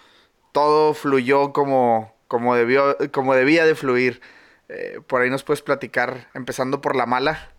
[0.53, 4.21] todo fluyó como, como, debió, como debía de fluir.
[4.69, 7.51] Eh, por ahí nos puedes platicar, empezando por la mala.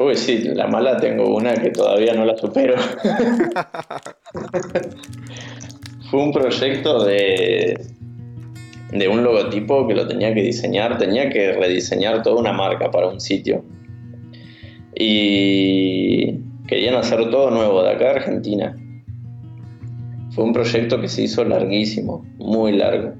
[0.00, 2.74] Uy, sí, la mala tengo una que todavía no la supero.
[6.10, 7.78] Fue un proyecto de,
[8.92, 13.08] de un logotipo que lo tenía que diseñar, tenía que rediseñar toda una marca para
[13.08, 13.62] un sitio.
[14.94, 16.32] Y
[16.66, 18.74] querían hacer todo nuevo de acá a Argentina.
[20.30, 23.12] Fue un proyecto que se hizo larguísimo, muy largo.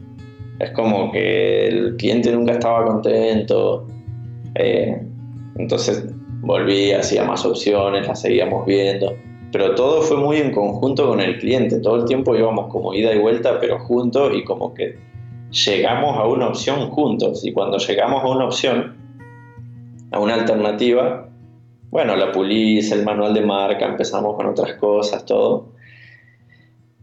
[0.58, 3.86] Es como que el cliente nunca estaba contento.
[4.54, 4.98] Eh,
[5.56, 6.06] entonces
[6.40, 9.16] volví, hacía más opciones, las seguíamos viendo.
[9.52, 11.80] Pero todo fue muy en conjunto con el cliente.
[11.80, 14.96] Todo el tiempo íbamos como ida y vuelta, pero juntos y como que
[15.50, 17.44] llegamos a una opción juntos.
[17.44, 18.96] Y cuando llegamos a una opción,
[20.12, 21.28] a una alternativa,
[21.90, 25.72] bueno, la pulís, el manual de marca, empezamos con otras cosas, todo.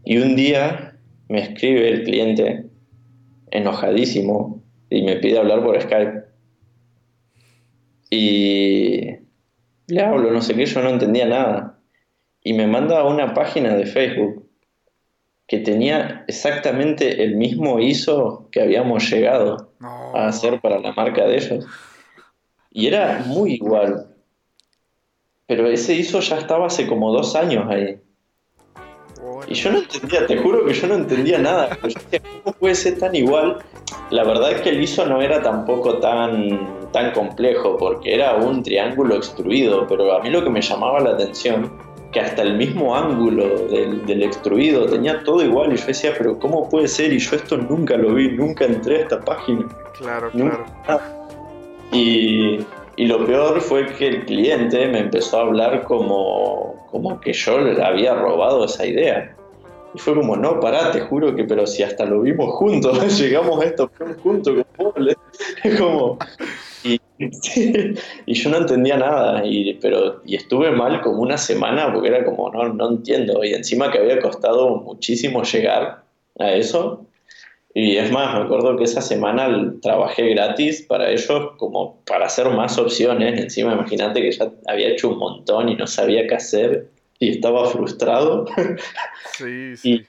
[0.04, 0.96] Y un día
[1.28, 2.66] me escribe el cliente
[3.50, 6.24] enojadísimo y me pide hablar por Skype.
[8.10, 9.17] Y
[9.88, 11.78] le hablo, no sé qué, yo no entendía nada.
[12.42, 14.46] Y me manda a una página de Facebook
[15.46, 21.36] que tenía exactamente el mismo ISO que habíamos llegado a hacer para la marca de
[21.36, 21.66] ellos.
[22.70, 24.14] Y era muy igual.
[25.46, 27.98] Pero ese ISO ya estaba hace como dos años ahí.
[29.48, 31.78] Y yo no entendía, te juro que yo no entendía nada.
[32.44, 33.56] ¿cómo puede ser tan igual?
[34.10, 38.62] La verdad es que el ISO no era tampoco tan, tan complejo, porque era un
[38.62, 41.70] triángulo extruido, pero a mí lo que me llamaba la atención,
[42.12, 46.38] que hasta el mismo ángulo del, del extruido tenía todo igual, y yo decía, pero
[46.38, 47.12] ¿cómo puede ser?
[47.12, 49.66] Y yo esto nunca lo vi, nunca entré a esta página.
[49.98, 50.64] Claro, claro.
[51.92, 52.60] Y,
[52.96, 57.60] y lo peor fue que el cliente me empezó a hablar como, como que yo
[57.60, 59.34] le había robado esa idea.
[59.98, 63.64] Fue como, no, pará, te juro que, pero si hasta lo vimos juntos, llegamos a
[63.64, 63.90] esto
[64.22, 64.94] juntos, como,
[65.78, 66.18] como
[66.84, 67.00] y,
[68.26, 72.24] y, yo no entendía nada, y, pero, y estuve mal como una semana porque era
[72.24, 76.04] como, no, no entiendo, y encima que había costado muchísimo llegar
[76.38, 77.04] a eso,
[77.74, 82.48] y es más, me acuerdo que esa semana trabajé gratis para ellos como para hacer
[82.50, 86.90] más opciones, encima imagínate que ya había hecho un montón y no sabía qué hacer,
[87.18, 88.46] y estaba frustrado.
[89.36, 90.06] Sí, sí.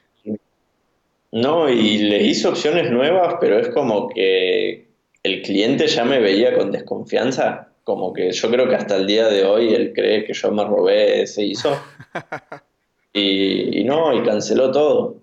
[1.32, 4.88] no, y le hice opciones nuevas, pero es como que
[5.24, 9.28] el cliente ya me veía con desconfianza, como que yo creo que hasta el día
[9.28, 11.76] de hoy él cree que yo me robé ese ISO.
[13.14, 15.18] y, y no, y canceló todo.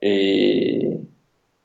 [0.00, 0.88] Y,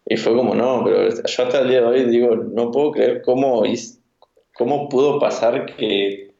[0.05, 3.21] y fue como, no, pero yo hasta el día de hoy digo, no puedo creer
[3.21, 3.63] cómo,
[4.53, 6.30] cómo pudo pasar que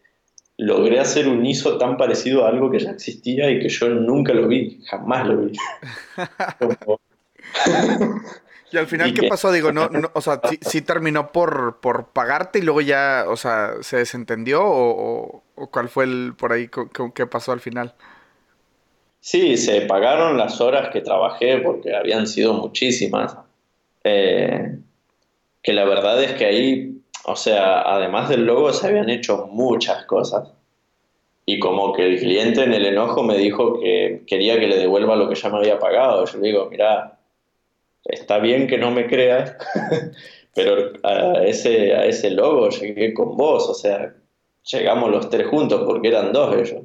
[0.61, 4.31] logré hacer un ISO tan parecido a algo que ya existía y que yo nunca
[4.31, 5.57] lo vi, jamás lo vi.
[8.71, 9.51] y al final, ¿qué pasó?
[9.51, 13.97] Digo, no, o sea, ¿sí, terminó por, por pagarte y luego ya, o sea, se
[13.97, 16.69] desentendió o, cuál fue el por ahí,
[17.15, 17.95] qué pasó al final?
[19.19, 23.35] Sí, se pagaron las horas que trabajé porque habían sido muchísimas.
[24.03, 24.77] Eh,
[25.63, 30.05] que la verdad es que ahí o sea, además del logo se habían hecho muchas
[30.05, 30.49] cosas.
[31.45, 35.15] Y como que el cliente en el enojo me dijo que quería que le devuelva
[35.15, 36.25] lo que ya me había pagado.
[36.25, 37.19] Yo le digo, mira,
[38.05, 39.55] está bien que no me creas,
[40.55, 44.13] pero a ese, a ese logo llegué con vos, o sea,
[44.71, 46.83] llegamos los tres juntos porque eran dos ellos.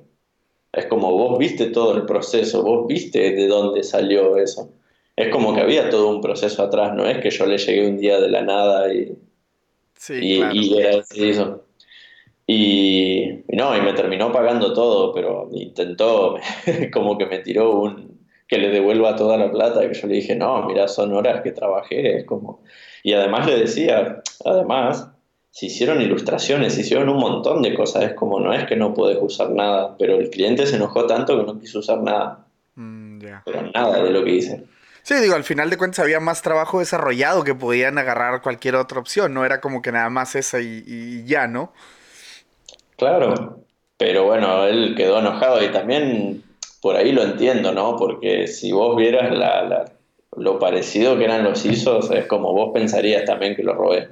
[0.72, 4.70] Es como vos viste todo el proceso, vos viste de dónde salió eso.
[5.16, 7.98] Es como que había todo un proceso atrás, no es que yo le llegué un
[7.98, 9.16] día de la nada y
[10.10, 11.62] y, y era eso.
[12.46, 16.36] Y, no, y me terminó pagando todo, pero intentó,
[16.92, 20.36] como que me tiró un, que le devuelva toda la plata, que yo le dije,
[20.36, 22.62] no, mira, son horas que trabajé, es como...
[23.02, 25.10] Y además le decía, además,
[25.50, 28.94] se hicieron ilustraciones, se hicieron un montón de cosas, es como, no es que no
[28.94, 32.46] puedes usar nada, pero el cliente se enojó tanto que no quiso usar nada.
[32.76, 34.64] Mm, pero nada de lo que hice.
[35.06, 38.98] Sí, digo, al final de cuentas había más trabajo desarrollado que podían agarrar cualquier otra
[38.98, 41.72] opción, no era como que nada más esa y, ya, ¿no?
[42.96, 43.60] Claro,
[43.96, 46.42] pero bueno, él quedó enojado y también
[46.82, 47.94] por ahí lo entiendo, ¿no?
[47.94, 49.84] Porque si vos vieras la,
[50.36, 54.08] lo parecido que eran los ISOs es como vos pensarías también que lo robé.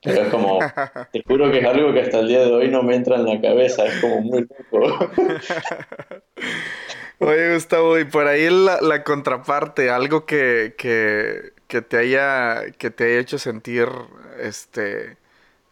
[0.00, 0.60] Pero es como,
[1.12, 3.26] te juro que es algo que hasta el día de hoy no me entra en
[3.26, 5.10] la cabeza, es como muy loco.
[7.18, 13.20] Oye, Gustavo, y por ahí la, la contraparte, algo que, te haya, que te haya
[13.20, 13.88] hecho sentir,
[14.38, 15.16] este,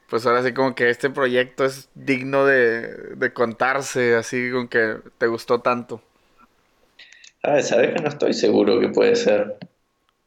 [0.08, 5.26] pues ahora sí como que este proyecto es digno de, contarse, así como que te
[5.26, 6.00] gustó tanto.
[7.42, 7.68] ¿Sabes?
[7.68, 9.58] Sabes que no estoy seguro que puede ser.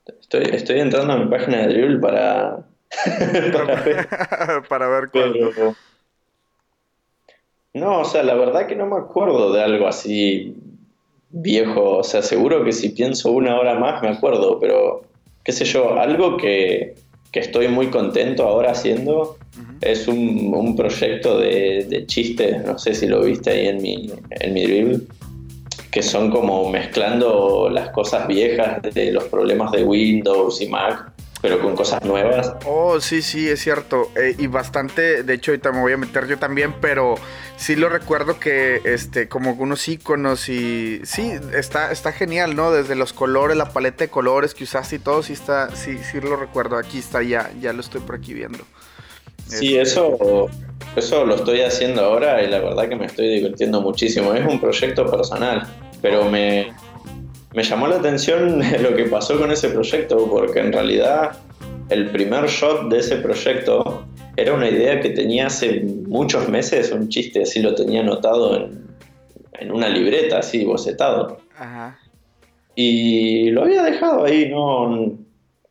[0.05, 2.59] Estoy, estoy entrando a mi página de Dribble para,
[4.69, 5.75] para ver, cuál.
[7.73, 10.55] No, o sea, la verdad que no me acuerdo de algo así
[11.29, 11.97] viejo.
[11.97, 15.03] O sea, seguro que si pienso una hora más me acuerdo, pero
[15.43, 16.95] qué sé yo, algo que,
[17.33, 19.37] estoy muy contento ahora haciendo
[19.81, 24.65] es un, proyecto de, chistes, no sé si lo viste ahí en mi, en mi
[25.91, 31.11] que son como mezclando las cosas viejas de los problemas de Windows y Mac
[31.41, 32.53] pero con cosas nuevas.
[32.65, 34.09] Oh, sí, sí, es cierto.
[34.15, 37.15] Eh, y bastante, de hecho, ahorita me voy a meter yo también, pero
[37.57, 42.71] sí lo recuerdo que, este, como unos iconos y sí, está, está genial, ¿no?
[42.71, 46.19] Desde los colores, la paleta de colores que usaste y todo, sí está, sí, sí
[46.21, 46.77] lo recuerdo.
[46.77, 48.59] Aquí está ya, ya lo estoy por aquí viendo.
[49.45, 50.49] Sí, eso,
[50.95, 54.33] eso lo estoy haciendo ahora y la verdad que me estoy divirtiendo muchísimo.
[54.33, 55.65] Es un proyecto personal,
[56.01, 56.73] pero me,
[57.57, 61.39] me llamó la atención lo que pasó con ese proyecto, porque en realidad
[61.89, 64.05] el primer shot de ese proyecto
[64.35, 68.55] era una idea que tenía hace muchos meses, un chiste así lo tenía anotado
[69.59, 71.39] en, una libreta, así bocetado.
[72.75, 75.17] Y lo había dejado ahí, no,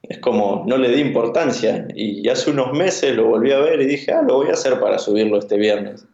[0.03, 1.87] es como no le di importancia.
[1.95, 4.81] Y hace unos meses lo volví a ver y dije, ah, lo voy a hacer
[4.81, 6.05] para subirlo este viernes.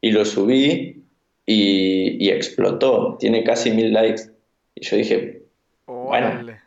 [0.00, 1.04] Y lo subí
[1.44, 4.32] y, y explotó, tiene casi mil likes.
[4.74, 5.42] Y yo dije,
[5.86, 6.52] bueno.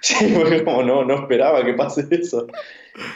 [0.00, 2.46] Sí, porque como no, no esperaba que pase eso.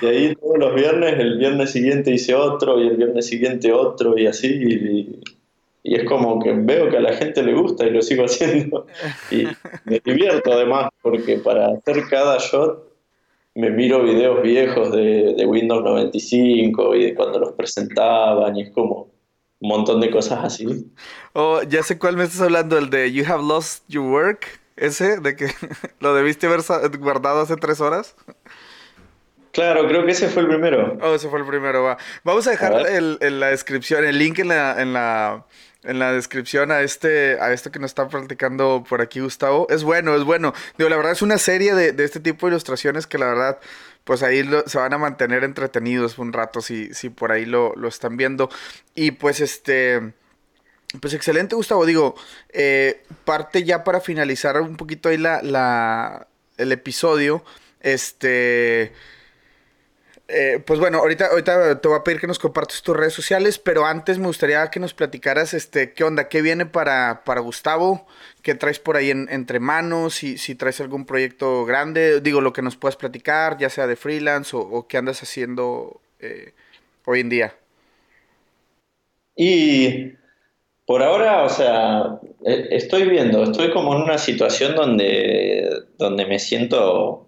[0.00, 4.18] Y ahí todos los viernes, el viernes siguiente hice otro y el viernes siguiente otro
[4.18, 4.48] y así.
[4.48, 5.20] Y,
[5.84, 8.88] y es como que veo que a la gente le gusta y lo sigo haciendo.
[9.30, 9.44] Y
[9.84, 12.92] me divierto además, porque para hacer cada shot
[13.54, 18.70] me miro videos viejos de, de Windows 95 y de cuando los presentaban y es
[18.70, 19.11] como
[19.62, 20.90] un montón de cosas así.
[21.34, 25.20] Oh, ya sé cuál me estás hablando, el de You Have Lost Your Work, ese,
[25.20, 25.52] de que
[26.00, 26.60] lo debiste haber
[26.98, 28.16] guardado hace tres horas.
[29.52, 30.98] Claro, creo que ese fue el primero.
[31.00, 31.96] Oh, ese fue el primero, va.
[32.24, 35.46] Vamos a dejar el, la descripción, el link en la, en la,
[35.84, 39.68] en la descripción a este, a esto que nos está practicando por aquí Gustavo.
[39.70, 40.54] Es bueno, es bueno.
[40.76, 43.58] Digo, la verdad es una serie de, de este tipo de ilustraciones que la verdad
[44.04, 48.16] pues ahí se van a mantener entretenidos un rato si, si por ahí lo, están
[48.16, 48.50] viendo.
[48.94, 50.12] Y pues este...
[51.00, 51.86] Pues excelente, Gustavo.
[51.86, 52.14] Digo,
[52.50, 56.28] eh, parte ya para finalizar un poquito ahí la, la,
[56.58, 57.42] el episodio.
[57.80, 58.92] Este.
[60.34, 63.58] Eh, pues bueno, ahorita, ahorita te voy a pedir que nos compartas tus redes sociales,
[63.58, 68.06] pero antes me gustaría que nos platicaras este, qué onda, qué viene para, para Gustavo,
[68.40, 72.62] qué traes por ahí entre manos, si, si traes algún proyecto grande, digo, lo que
[72.62, 76.54] nos puedas platicar, ya sea de freelance o, qué andas haciendo eh,
[77.04, 77.54] hoy en día.
[79.36, 80.12] Y
[80.86, 85.68] por ahora, o sea, e, estoy viendo, estoy como en una situación donde,
[85.98, 87.26] donde me siento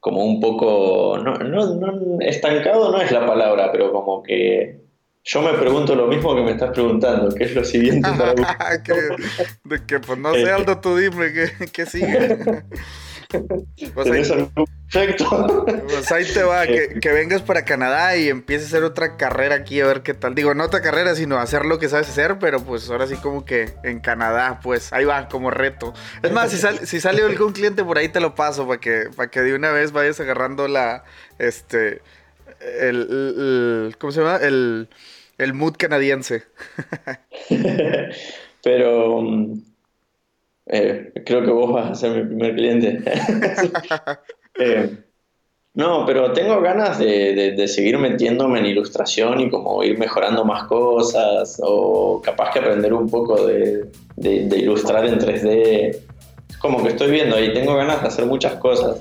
[0.00, 4.80] como un poco, no, no, estancado no es la palabra, pero como que
[5.22, 8.34] yo me pregunto lo mismo que me estás preguntando, ¿qué es lo siguiente para
[9.64, 10.50] de que, pues no sé, eh.
[10.50, 12.38] Aldo, tú dime, ¿qué, qué sigue?
[13.94, 14.22] pues ahí,
[14.90, 15.64] perfecto.
[15.64, 19.54] Pues ahí te va, que, que, vengas para Canadá y empieces a hacer otra carrera
[19.54, 20.34] aquí a ver qué tal.
[20.34, 23.44] Digo, no otra carrera, sino hacer lo que sabes hacer, pero pues ahora sí como
[23.44, 25.94] que en Canadá, pues ahí va como reto.
[26.22, 29.04] Es más, si, sale, si sale algún cliente por ahí te lo paso para que,
[29.14, 31.04] para que de una vez vayas agarrando la,
[31.38, 32.02] este,
[32.60, 34.36] el, ¿cómo se llama?
[34.36, 34.88] El,
[35.38, 36.44] el mood canadiense.
[38.62, 39.22] pero...
[39.22, 39.69] Mm,
[40.72, 43.02] eh, creo que vos vas a ser mi primer cliente.
[44.62, 44.90] Eh,
[45.72, 51.58] no, pero tengo ganas de, seguir metiéndome en ilustración y como ir mejorando más cosas
[51.62, 55.96] o capaz que aprender un poco de, ilustrar en 3D.
[56.50, 59.00] Es como que estoy viendo ahí, tengo ganas de hacer muchas cosas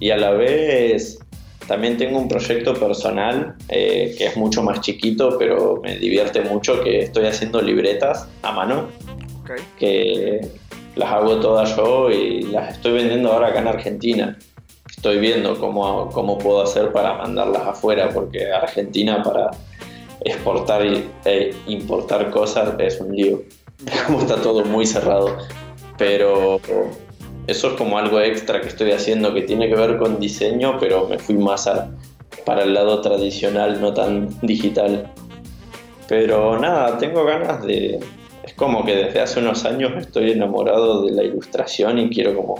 [0.00, 1.18] y a la vez
[1.66, 6.80] también tengo un proyecto personal eh, que es mucho más chiquito, pero me divierte mucho,
[6.82, 8.88] que estoy haciendo libretas a mano.
[9.78, 10.40] Que
[10.98, 14.38] las hago todas yo y las estoy vendiendo ahora acá en Argentina.
[14.90, 19.50] Estoy viendo cómo, cómo puedo hacer para mandarlas afuera, porque Argentina para
[20.24, 20.82] exportar
[21.24, 23.42] e importar cosas es un lío.
[24.06, 25.38] Como está todo muy cerrado.
[25.96, 26.60] Pero
[27.46, 31.06] eso es como algo extra que estoy haciendo que tiene que ver con diseño, pero
[31.06, 31.70] me fui más
[32.44, 35.12] para el lado tradicional, no tan digital.
[36.08, 38.00] Pero nada, tengo ganas de...
[38.58, 42.56] Como que desde hace unos años estoy enamorado de la ilustración y quiero como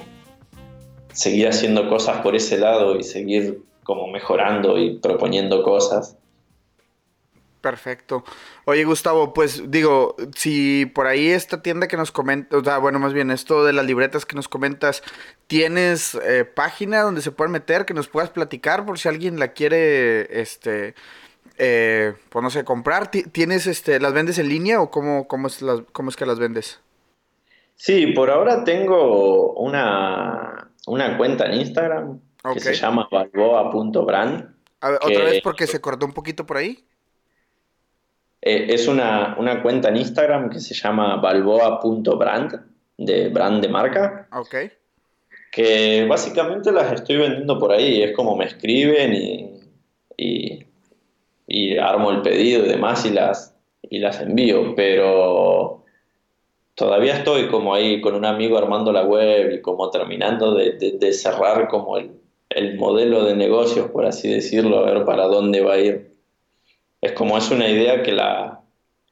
[1.13, 6.17] seguir haciendo cosas por ese lado y seguir como mejorando y proponiendo cosas.
[7.61, 8.23] Perfecto.
[8.65, 13.01] Oye, Gustavo, pues digo, si por ahí esta tienda que nos comenta, o sea, bueno,
[13.01, 15.03] más bien esto de las libretas que nos comentas,
[15.49, 19.49] ¿tienes eh, página donde se pueden meter que nos puedas platicar por si alguien la
[19.49, 20.95] quiere, este,
[21.59, 23.11] eh, pues no sé, comprar?
[23.11, 26.81] ¿Tienes, este, las vendes en línea o cómo, cómo, es, cómo es que las vendes?
[27.75, 32.21] Sí, por ahora tengo una, una cuenta en Instagram
[32.53, 34.55] que se llama balboa.brand.
[34.81, 36.85] ¿Otra vez porque se cortó un poquito por ahí?
[38.43, 42.65] Eh, es una, cuenta en Instagram que se llama balboa.brand,
[42.97, 44.29] de brand de marca.
[44.33, 44.55] Ok.
[45.51, 48.03] Que básicamente las estoy vendiendo por ahí.
[48.03, 49.61] Es como me escriben y,
[50.17, 50.67] y,
[51.79, 54.75] armo el pedido y demás y las, y las envío.
[54.75, 55.85] Pero
[56.75, 61.69] todavía estoy como ahí con un amigo armando la web y como terminando de, cerrar
[61.69, 62.13] como el,
[62.51, 66.09] el modelo de negocios, por así decirlo, a ver para dónde va a ir
[67.01, 68.61] es como es una idea que la,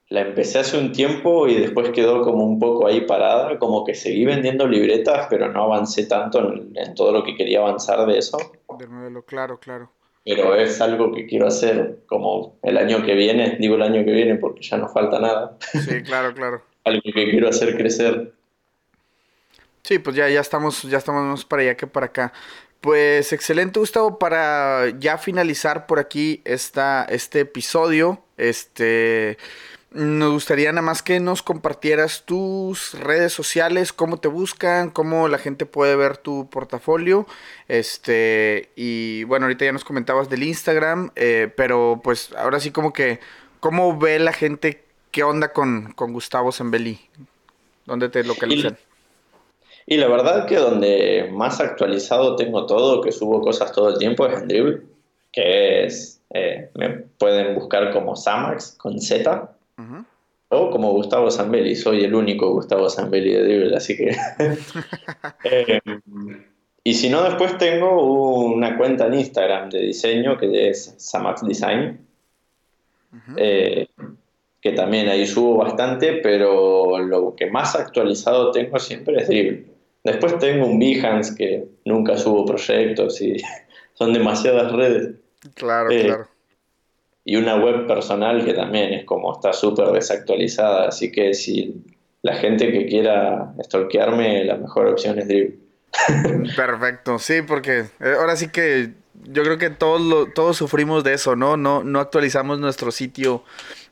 [0.09, 3.95] la empecé hace un tiempo y después quedó como un poco ahí parada, como que
[3.95, 8.39] seguí vendiendo libretas, pero no avancé tanto en, todo lo que quería avanzar de eso.
[8.78, 9.91] Del modelo, claro, claro.
[10.26, 14.10] Pero es algo que quiero hacer como el año que viene, digo el año que
[14.10, 15.56] viene porque ya no falta nada.
[15.60, 16.62] Sí, claro, claro.
[16.84, 18.32] algo que quiero hacer crecer.
[19.82, 22.32] Sí, pues ya, ya estamos, ya estamos más para allá que para acá.
[22.80, 29.38] Pues excelente, Gustavo, para ya finalizar por aquí esta, este episodio, este,
[29.97, 35.38] nos gustaría nada más que nos compartieras tus redes sociales, cómo te buscan, cómo la
[35.38, 37.26] gente puede ver tu portafolio,
[37.66, 42.92] este, y bueno, ahorita ya nos comentabas del Instagram, eh, pero pues ahora sí como
[42.92, 43.20] que,
[43.61, 47.01] ¿cómo ve la gente qué onda con, con Gustavo Zambelli?
[47.86, 48.76] ¿Dónde te localizan?
[49.86, 54.26] Y la verdad que donde más actualizado tengo todo, que subo cosas todo el tiempo,
[54.26, 54.82] es en Dribble,
[55.32, 56.70] que es, eh,
[57.18, 59.55] pueden buscar como Samax con Z,
[60.48, 64.16] o como Gustavo Zambelli, soy el único Gustavo Zambelli de Dribble, así que...
[65.44, 65.80] Eh,
[66.84, 72.06] y si no, después tengo una cuenta en Instagram de diseño que es Samax Design,
[73.36, 73.88] eh,
[74.60, 79.66] que también ahí subo bastante, pero lo que más actualizado tengo siempre es Dribble.
[80.04, 83.36] Después tengo un Behance que nunca subo proyectos y
[83.94, 85.16] son demasiadas redes.
[85.54, 86.28] Claro, eh, claro.
[87.28, 91.84] Y una web personal que también es como está súper desactualizada, así que si
[92.22, 95.58] la gente que quiera stalkearme, la mejor opción es Dribble.
[96.56, 98.92] Perfecto, sí, porque eh, ahora sí que
[99.24, 101.56] yo creo que todos, todos sufrimos de eso, ¿no?
[101.56, 101.82] ¿no?
[101.82, 103.44] No actualizamos nuestro sitio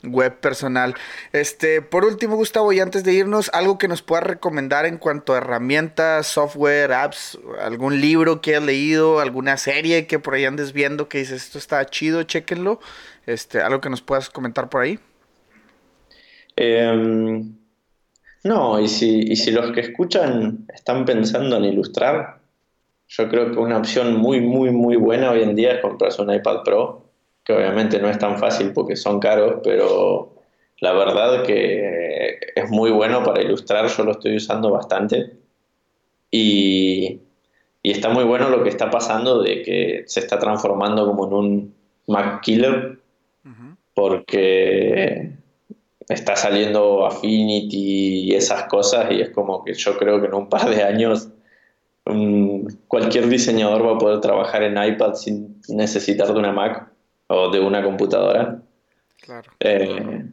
[0.02, 0.94] web personal.
[1.32, 5.34] Este, por último, Gustavo, y antes de irnos, algo que nos puedas recomendar en cuanto
[5.34, 10.72] a herramientas, software, apps, algún libro que hayas leído, alguna serie que por ahí andes
[10.72, 12.80] viendo que dices esto está chido, chéquenlo.
[13.26, 14.98] Este, algo que nos puedas comentar por ahí.
[16.56, 17.56] Em,
[18.44, 22.43] no, y si, y si los que escuchan están pensando en ilustrar,
[23.08, 26.32] yo creo que una opción muy, muy, muy buena hoy en día es comprarse un
[26.32, 27.04] iPad Pro
[27.44, 30.34] que obviamente no es tan fácil porque son caros, pero
[30.80, 35.32] la verdad que es muy bueno para ilustrar, yo lo estoy usando bastante.
[36.30, 37.20] Y,
[37.82, 41.74] está muy bueno lo que está pasando de que se está transformando como en un
[42.06, 42.98] Mac Killer,
[43.92, 45.32] porque
[46.08, 50.48] está saliendo Affinity y esas cosas y es como que yo creo que en un
[50.48, 51.28] par de años
[52.88, 56.88] cualquier diseñador va a poder trabajar en iPad sin necesitar de una Mac
[57.28, 58.60] o de una computadora.
[59.20, 59.50] Claro.
[59.60, 60.26] Eh,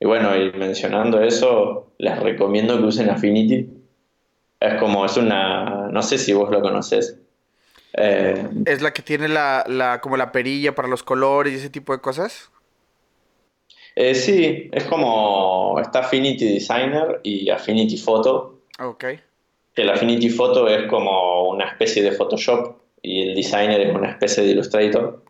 [0.00, 3.68] y bueno, y mencionando eso, les recomiendo que usen Affinity.
[4.60, 7.18] Es como, es una, no sé si vos lo conoces.
[7.94, 11.70] Eh, ¿Es la que tiene la, la, como la perilla para los colores y ese
[11.70, 12.50] tipo de cosas?
[13.96, 18.60] Eh, sí, es como, está Affinity Designer y Affinity Photo.
[18.78, 19.04] Ok.
[19.78, 24.10] Que el Affinity Photo es como una especie de Photoshop y el Designer es una
[24.10, 25.22] especie de Illustrator.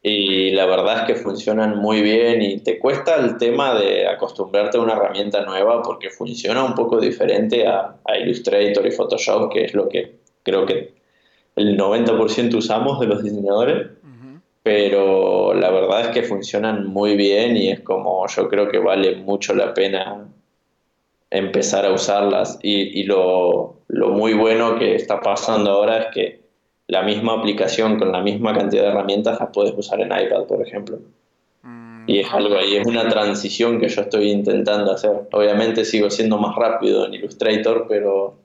[0.00, 4.78] Y la verdad es que funcionan muy bien y te cuesta el tema de acostumbrarte
[4.78, 9.74] a una herramienta nueva porque funciona un poco diferente a, Illustrator y Photoshop, que es
[9.74, 10.94] lo que creo que
[11.56, 13.88] el 90% usamos de los diseñadores.
[14.62, 19.16] Pero la verdad es que funcionan muy bien y es como yo creo que vale
[19.16, 20.28] mucho la pena
[21.30, 22.58] empezar a usarlas.
[22.62, 26.40] Y, lo, muy bueno que está pasando ahora es que
[26.88, 30.66] la misma aplicación con la misma cantidad de herramientas las puedes usar en iPad, por
[30.66, 30.98] ejemplo.
[31.62, 35.28] Mm, y es algo ahí, es una transición que yo estoy intentando hacer.
[35.32, 38.36] Obviamente sigo siendo más rápido en Illustrator, pero,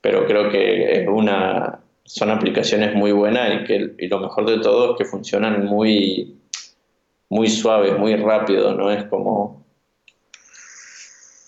[0.00, 4.58] pero creo que es una, son aplicaciones muy buenas y, que, y lo mejor de
[4.58, 6.36] todo es que funcionan muy,
[7.28, 9.61] muy suaves, muy rápido, no es como,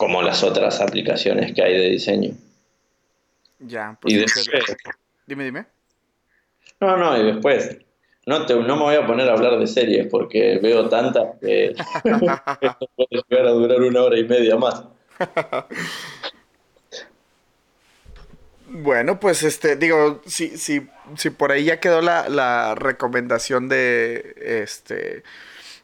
[0.05, 2.35] como las otras aplicaciones que hay de diseño.
[3.59, 4.76] Ya, pues y después,
[5.26, 5.64] dime, dime.
[6.78, 7.78] No, no, y después,
[8.26, 11.68] no, te, no me voy a poner a hablar de series porque veo tantas que
[12.60, 14.85] esto puede llegar a durar una hora y media más.
[18.68, 20.86] Bueno, pues este, digo, si, si,
[21.16, 25.22] si por ahí ya quedó la, la recomendación de este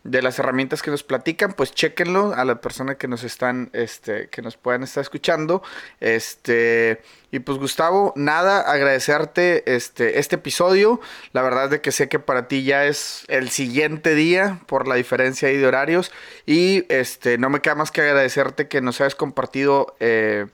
[0.02, 4.28] de las herramientas que nos platican, pues chéquenlo a la persona que nos están, este,
[4.28, 5.62] que nos puedan estar escuchando.
[6.00, 11.00] Este, y pues Gustavo, nada, agradecerte este, este episodio.
[11.32, 14.88] La verdad es de que sé que para ti ya es el siguiente día por
[14.88, 16.12] la diferencia ahí de horarios.
[16.46, 20.46] Y este, no me queda más que agradecerte que nos hayas compartido eh,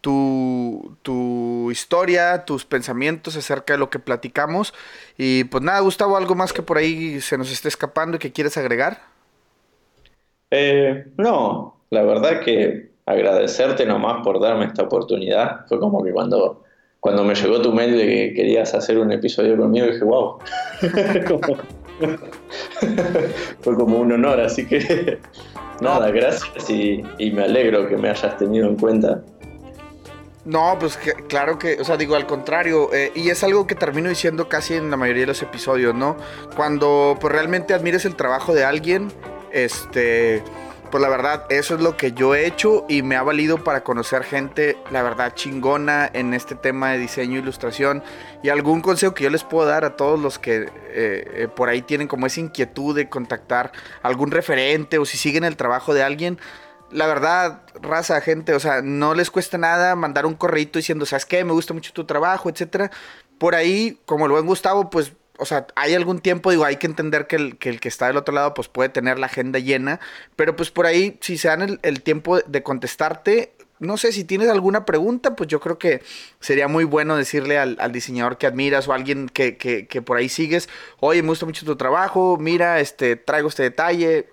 [0.00, 4.74] tu, tu historia, tus pensamientos acerca de lo que platicamos.
[5.16, 8.32] Y pues nada, Gustavo, ¿algo más que por ahí se nos esté escapando y que
[8.32, 9.00] quieres agregar?
[10.50, 15.66] Eh, no, la verdad que agradecerte nomás por darme esta oportunidad.
[15.68, 16.64] Fue como que cuando,
[17.00, 20.38] cuando me llegó tu mail de que querías hacer un episodio conmigo, dije, wow.
[23.60, 25.18] Fue como un honor, así que
[25.80, 29.22] nada, gracias y, y me alegro que me hayas tenido en cuenta.
[30.48, 30.98] No, pues
[31.28, 34.76] claro que, o sea, digo al contrario, eh, y es algo que termino diciendo casi
[34.76, 36.16] en la mayoría de los episodios, ¿no?
[36.56, 39.12] Cuando pues realmente admires el trabajo de alguien,
[39.52, 40.42] este,
[40.90, 43.84] pues la verdad, eso es lo que yo he hecho y me ha valido para
[43.84, 48.02] conocer gente, la verdad, chingona en este tema de diseño e ilustración.
[48.42, 51.68] Y algún consejo que yo les puedo dar a todos los que eh, eh, por
[51.68, 53.70] ahí tienen como esa inquietud de contactar
[54.02, 56.38] algún referente o si siguen el trabajo de alguien,
[56.90, 61.26] la verdad, raza, gente, o sea, no les cuesta nada mandar un correito diciendo, ¿sabes
[61.26, 61.44] qué?
[61.44, 62.90] Me gusta mucho tu trabajo, etcétera.
[63.38, 66.86] Por ahí, como el buen Gustavo, pues, o sea, hay algún tiempo, digo, hay que
[66.86, 70.00] entender que el, que está del otro lado, pues puede tener la agenda llena,
[70.34, 74.48] pero pues por ahí, si se dan el, tiempo de contestarte, no sé, si tienes
[74.48, 76.02] alguna pregunta, pues yo creo que
[76.40, 80.28] sería muy bueno decirle al, diseñador que admiras o alguien que, que, que, por ahí
[80.28, 84.30] sigues, oye, me gusta mucho tu trabajo, mira, este, traigo este detalle,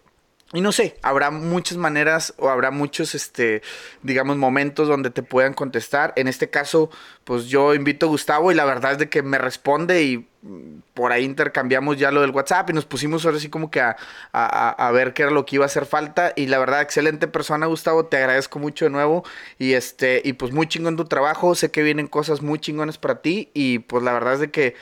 [0.56, 3.62] y no sé, habrá muchas maneras o habrá muchos, este,
[4.04, 6.14] digamos, momentos donde te puedan contestar.
[6.16, 6.90] En este caso,
[7.26, 10.80] pues yo invito a Gustavo y la verdad es de que me responde y mm,
[10.94, 13.98] por ahí intercambiamos ya lo del WhatsApp y nos pusimos ahora sí como que a,
[14.32, 16.32] a, ver qué era lo que iba a hacer falta.
[16.36, 19.26] Y la verdad, excelente persona, Gustavo, te agradezco mucho de nuevo.
[19.60, 21.56] Y este, y pues muy chingón tu trabajo.
[21.56, 23.50] Sé que vienen cosas muy chingones para ti.
[23.54, 24.76] Y pues la verdad es de que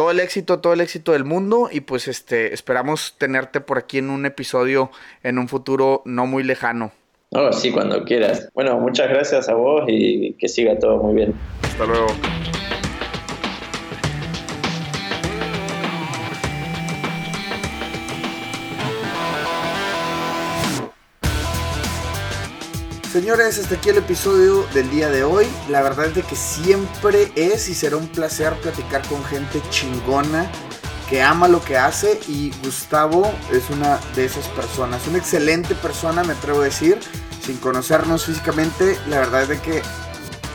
[0.00, 3.98] todo el éxito, todo el éxito del mundo y pues este esperamos tenerte por aquí
[3.98, 4.90] en un episodio
[5.22, 6.92] en un futuro no muy lejano.
[7.32, 8.48] Oh, sí, cuando quieras.
[8.54, 11.34] Bueno, muchas gracias a vos y que siga todo muy bien.
[11.64, 12.06] Hasta luego.
[23.20, 25.46] Señores, hasta aquí el episodio del día de hoy.
[25.68, 30.50] La verdad es de que siempre es y será un placer platicar con gente chingona
[31.06, 35.06] que ama lo que hace y Gustavo es una de esas personas.
[35.06, 36.98] Una excelente persona, me atrevo a decir,
[37.44, 38.98] sin conocernos físicamente.
[39.10, 39.82] La verdad es de que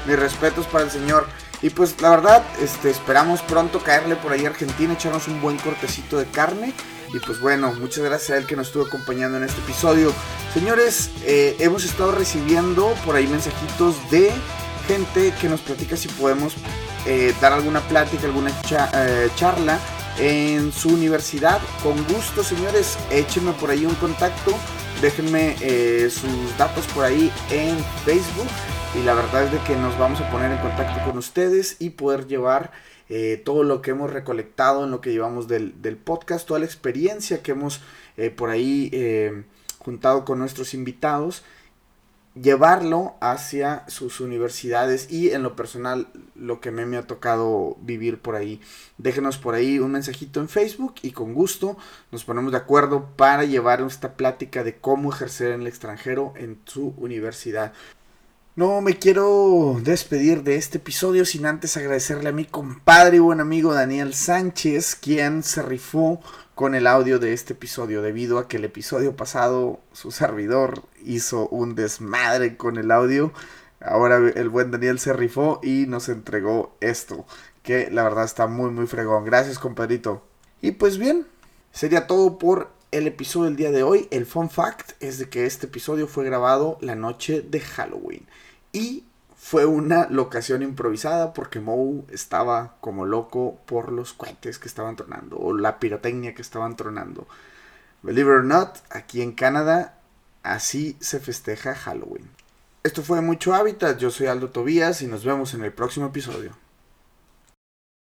[0.08, 1.28] mis respetos para el señor.
[1.62, 5.58] Y pues la verdad, este, esperamos pronto caerle por ahí a Argentina, echarnos un buen
[5.58, 6.74] cortecito de carne
[7.16, 10.12] y pues bueno, muchas gracias a él que nos estuvo acompañando en este episodio.
[10.54, 14.32] Señores, eh, hemos estado recibiendo por ahí mensajitos de
[14.88, 16.56] gente que nos platica si podemos
[17.06, 19.80] eh, dar alguna plática, alguna eh, charla
[20.20, 21.62] en su universidad.
[21.82, 24.54] Con gusto, señores, échenme por ahí un contacto.
[25.02, 25.56] Déjenme
[26.10, 28.48] sus datos por ahí en Facebook.
[28.96, 31.90] Y la verdad es de que nos vamos a poner en contacto con ustedes y
[31.92, 32.72] poder llevar
[33.10, 37.44] eh, todo lo que hemos recolectado en lo que llevamos del, podcast, toda la experiencia
[37.44, 37.82] que hemos
[38.16, 39.44] eh, por ahí eh,
[39.80, 41.44] juntado con nuestros invitados,
[42.42, 48.20] llevarlo hacia sus universidades y en lo personal lo que me, me ha tocado vivir
[48.20, 48.62] por ahí.
[48.98, 51.78] Déjenos por ahí un mensajito en Facebook y con gusto
[52.12, 56.60] nos ponemos de acuerdo para llevar esta plática de cómo ejercer en el extranjero en
[56.66, 57.74] su universidad.
[58.56, 63.42] No me quiero despedir de este episodio sin antes agradecerle a mi compadre y buen
[63.42, 66.22] amigo Daniel Sánchez, quien se rifó
[66.54, 71.50] con el audio de este episodio, debido a que el episodio pasado su servidor hizo
[71.50, 73.34] un desmadre con el audio.
[73.82, 77.26] Ahora el buen Daniel se rifó y nos entregó esto,
[77.62, 79.26] que la verdad está muy muy fregón.
[79.26, 80.24] Gracias compadrito.
[80.62, 81.28] Y pues bien,
[81.74, 84.08] sería todo por el episodio del día de hoy.
[84.12, 88.26] El fun fact es de que este episodio fue grabado la noche de Halloween.
[88.76, 89.06] Y
[89.38, 95.38] fue una locación improvisada porque Moe estaba como loco por los cohetes que estaban tronando
[95.38, 97.26] o la pirotecnia que estaban tronando.
[98.04, 99.98] Believe it or not, aquí en Canadá
[100.44, 102.30] así se festeja Halloween.
[102.84, 106.52] Esto fue Mucho Hábitat, yo soy Aldo Tobías y nos vemos en el próximo episodio.